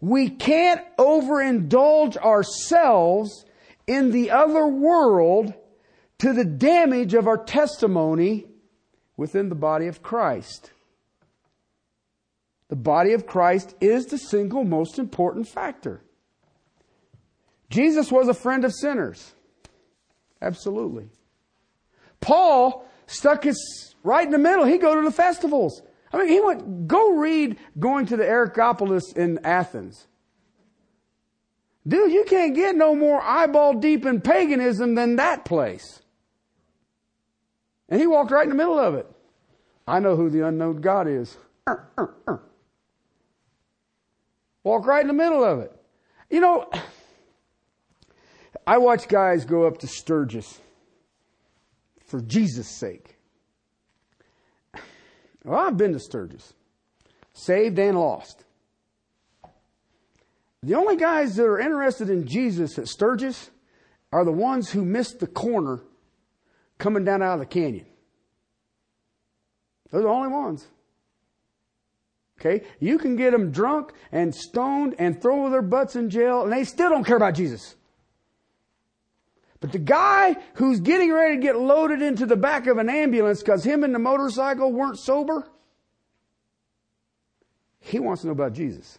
[0.00, 3.44] We can't overindulge ourselves
[3.86, 5.54] in the other world
[6.18, 8.46] to the damage of our testimony
[9.16, 10.70] within the body of Christ.
[12.68, 16.02] The body of Christ is the single most important factor.
[17.70, 19.34] Jesus was a friend of sinners.
[20.40, 21.08] Absolutely.
[22.20, 24.64] Paul stuck his right in the middle.
[24.64, 25.82] He go to the festivals.
[26.12, 30.06] I mean, he went, go read going to the Areopagus in Athens.
[31.86, 36.00] Dude, you can't get no more eyeball deep in paganism than that place.
[37.88, 39.06] And he walked right in the middle of it.
[39.86, 41.36] I know who the unknown God is.
[44.64, 45.72] Walk right in the middle of it.
[46.30, 46.70] You know,
[48.66, 50.60] I watch guys go up to Sturgis
[52.06, 53.16] for Jesus' sake.
[55.44, 56.54] Well, I've been to Sturgis,
[57.32, 58.44] saved and lost.
[60.62, 63.50] The only guys that are interested in Jesus at Sturgis
[64.12, 65.80] are the ones who missed the corner
[66.78, 67.86] coming down out of the canyon.
[69.90, 70.66] They're the only ones.
[72.40, 72.64] Okay?
[72.80, 76.64] You can get them drunk and stoned and throw their butts in jail and they
[76.64, 77.76] still don't care about Jesus.
[79.60, 83.40] But the guy who's getting ready to get loaded into the back of an ambulance
[83.40, 85.46] because him and the motorcycle weren't sober,
[87.78, 88.98] he wants to know about Jesus.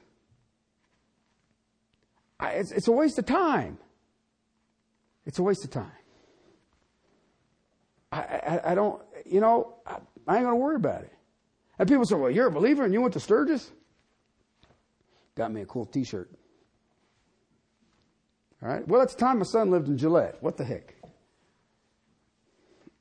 [2.50, 3.78] It's, it's a waste of time.
[5.26, 5.91] It's a waste of time.
[8.12, 11.14] I, I, I don't, you know, I, I ain't going to worry about it.
[11.80, 13.72] And people say, well, you're a believer and you went to Sturgis?
[15.36, 16.30] Got me a cool t shirt.
[18.62, 18.88] All right.
[18.88, 20.38] Well, at the time my son lived in Gillette.
[20.41, 20.96] What the heck?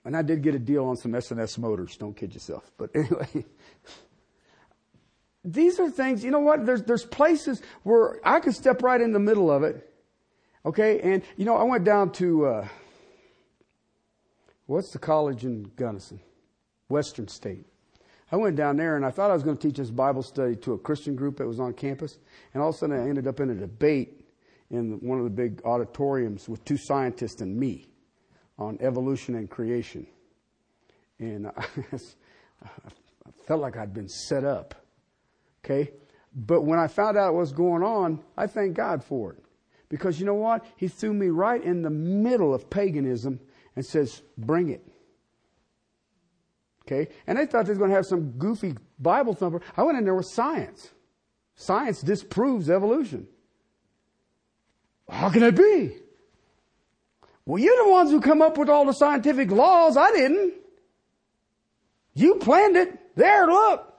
[0.04, 1.96] And I did get a deal on some S&S motors.
[1.96, 2.72] Don't kid yourself.
[2.76, 3.44] But anyway,
[5.44, 6.64] these are things, you know what?
[6.64, 9.92] There's, there's places where I could step right in the middle of it.
[10.64, 11.00] Okay.
[11.00, 12.68] And, you know, I went down to, uh,
[14.66, 16.20] what's the college in Gunnison?
[16.88, 17.66] Western State.
[18.30, 20.56] I went down there and I thought I was going to teach this Bible study
[20.56, 22.18] to a Christian group that was on campus.
[22.54, 24.24] And all of a sudden I ended up in a debate
[24.70, 27.88] in one of the big auditoriums with two scientists and me
[28.58, 30.06] on evolution and creation.
[31.18, 31.64] And I,
[32.64, 34.81] I felt like I'd been set up.
[35.64, 35.92] Okay?
[36.34, 39.44] But when I found out what was going on, I thank God for it.
[39.88, 40.64] Because you know what?
[40.76, 43.40] He threw me right in the middle of paganism
[43.76, 44.82] and says, bring it.
[46.82, 47.12] Okay?
[47.26, 49.60] And they thought they were going to have some goofy Bible thumper.
[49.76, 50.90] I went in there with science.
[51.54, 53.28] Science disproves evolution.
[55.08, 55.96] How can it be?
[57.44, 59.96] Well, you're the ones who come up with all the scientific laws.
[59.96, 60.54] I didn't.
[62.14, 63.16] You planned it.
[63.16, 63.91] There, look.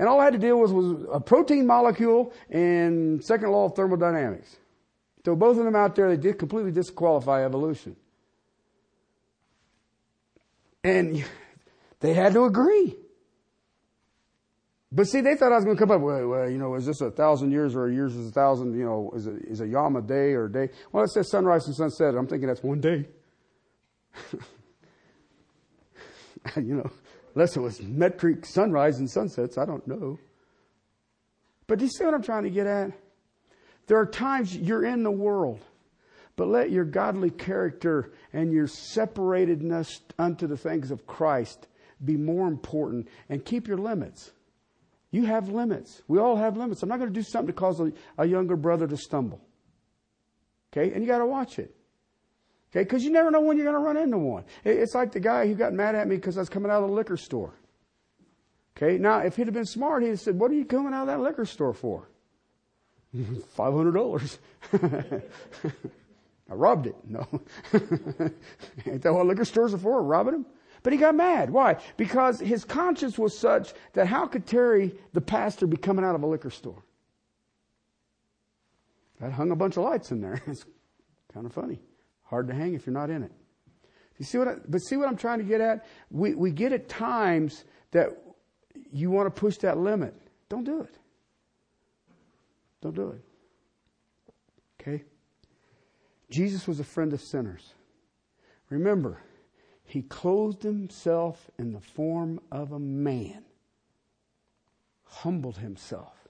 [0.00, 3.76] And all I had to deal with was a protein molecule and second law of
[3.76, 4.56] thermodynamics.
[5.26, 7.96] So both of them out there, they did completely disqualify evolution.
[10.82, 11.22] And
[12.00, 12.96] they had to agree.
[14.90, 16.86] But see, they thought I was going to come up, well, well, you know, is
[16.86, 19.60] this a thousand years or a years is a thousand, you know, is, it, is
[19.60, 20.70] a yom a day or a day?
[20.92, 22.14] Well, it says sunrise and sunset.
[22.14, 23.06] I'm thinking that's one day.
[26.56, 26.90] you know,
[27.34, 30.18] unless it was metric sunrise and sunsets, I don't know.
[31.66, 32.92] But do you see what I'm trying to get at?
[33.86, 35.64] There are times you're in the world,
[36.36, 41.68] but let your godly character and your separatedness unto the things of Christ
[42.04, 44.32] be more important and keep your limits.
[45.10, 46.02] You have limits.
[46.08, 46.82] We all have limits.
[46.82, 49.40] I'm not going to do something to cause a, a younger brother to stumble.
[50.72, 51.74] Okay, and you got to watch it.
[52.70, 54.44] Okay, because you never know when you're going to run into one.
[54.64, 56.88] It's like the guy who got mad at me because I was coming out of
[56.88, 57.52] the liquor store.
[58.76, 61.02] Okay, now if he'd have been smart, he'd have said, What are you coming out
[61.02, 62.08] of that liquor store for?
[63.16, 64.38] $500.
[66.50, 66.96] I robbed it.
[67.04, 67.26] No.
[68.86, 70.02] Ain't that what liquor stores are for?
[70.02, 70.46] Robbing them?
[70.82, 71.50] But he got mad.
[71.50, 71.76] Why?
[71.96, 76.22] Because his conscience was such that how could Terry, the pastor, be coming out of
[76.22, 76.82] a liquor store?
[79.20, 80.40] That hung a bunch of lights in there.
[80.46, 80.64] It's
[81.32, 81.80] kind of funny.
[82.30, 83.32] Hard to hang if you're not in it.
[84.16, 85.84] You see what I, but see what I'm trying to get at?
[86.12, 88.10] We, we get at times that
[88.92, 90.14] you want to push that limit.
[90.48, 90.94] Don't do it.
[92.82, 93.24] Don't do it.
[94.80, 95.02] Okay?
[96.30, 97.74] Jesus was a friend of sinners.
[98.68, 99.20] Remember,
[99.82, 103.42] he clothed himself in the form of a man,
[105.02, 106.28] humbled himself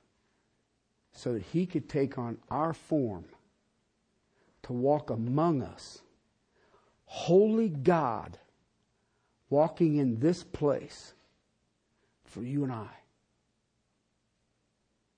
[1.12, 3.26] so that he could take on our form
[4.62, 6.02] to walk among us.
[7.04, 8.38] Holy God
[9.48, 11.14] walking in this place
[12.24, 12.88] for you and I.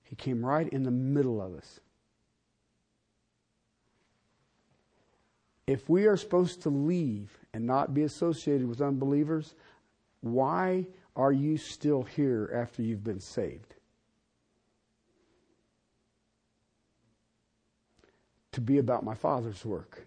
[0.03, 1.79] He came right in the middle of us.
[5.65, 9.55] If we are supposed to leave and not be associated with unbelievers,
[10.21, 13.72] why are you still here after you've been saved?
[18.53, 20.05] To be about my Father's work,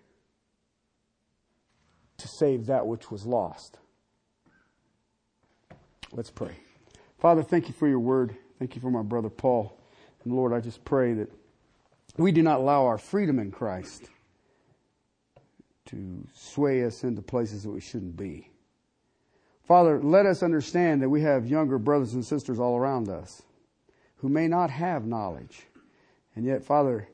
[2.19, 3.79] to save that which was lost.
[6.13, 6.53] Let's pray.
[7.19, 8.37] Father, thank you for your word.
[8.61, 9.77] Thank you for my brother Paul.
[10.23, 11.31] And Lord, I just pray that
[12.17, 14.09] we do not allow our freedom in Christ
[15.87, 18.49] to sway us into places that we shouldn't be.
[19.65, 23.43] Father, let us understand that we have younger brothers and sisters all around us
[24.19, 25.67] who may not have knowledge.
[26.37, 27.09] And yet, Father,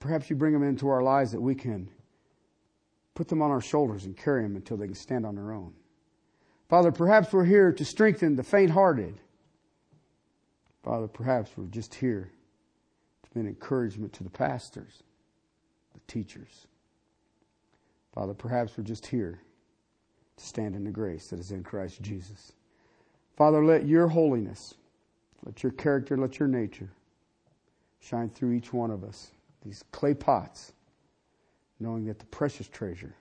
[0.00, 1.88] perhaps you bring them into our lives that we can
[3.14, 5.72] put them on our shoulders and carry them until they can stand on their own.
[6.68, 9.20] Father, perhaps we're here to strengthen the faint hearted.
[10.82, 12.30] Father, perhaps we're just here
[13.24, 15.02] to be an encouragement to the pastors,
[15.92, 16.66] the teachers.
[18.14, 19.40] Father, perhaps we're just here
[20.36, 22.52] to stand in the grace that is in Christ Jesus.
[23.36, 24.74] Father, let your holiness,
[25.44, 26.90] let your character, let your nature
[28.00, 29.32] shine through each one of us,
[29.62, 30.72] these clay pots,
[31.78, 33.14] knowing that the precious treasure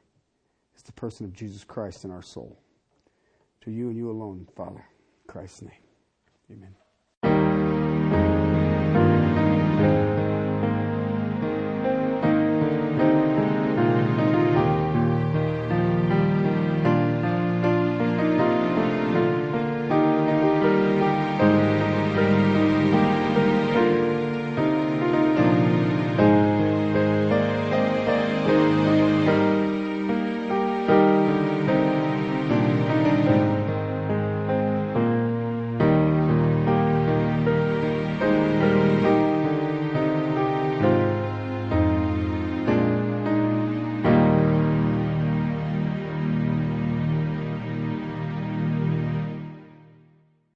[0.76, 2.60] is the person of Jesus Christ in our soul.
[3.62, 4.80] To you and you alone, Father.
[4.80, 5.72] In Christ's name.
[6.52, 6.76] Amen.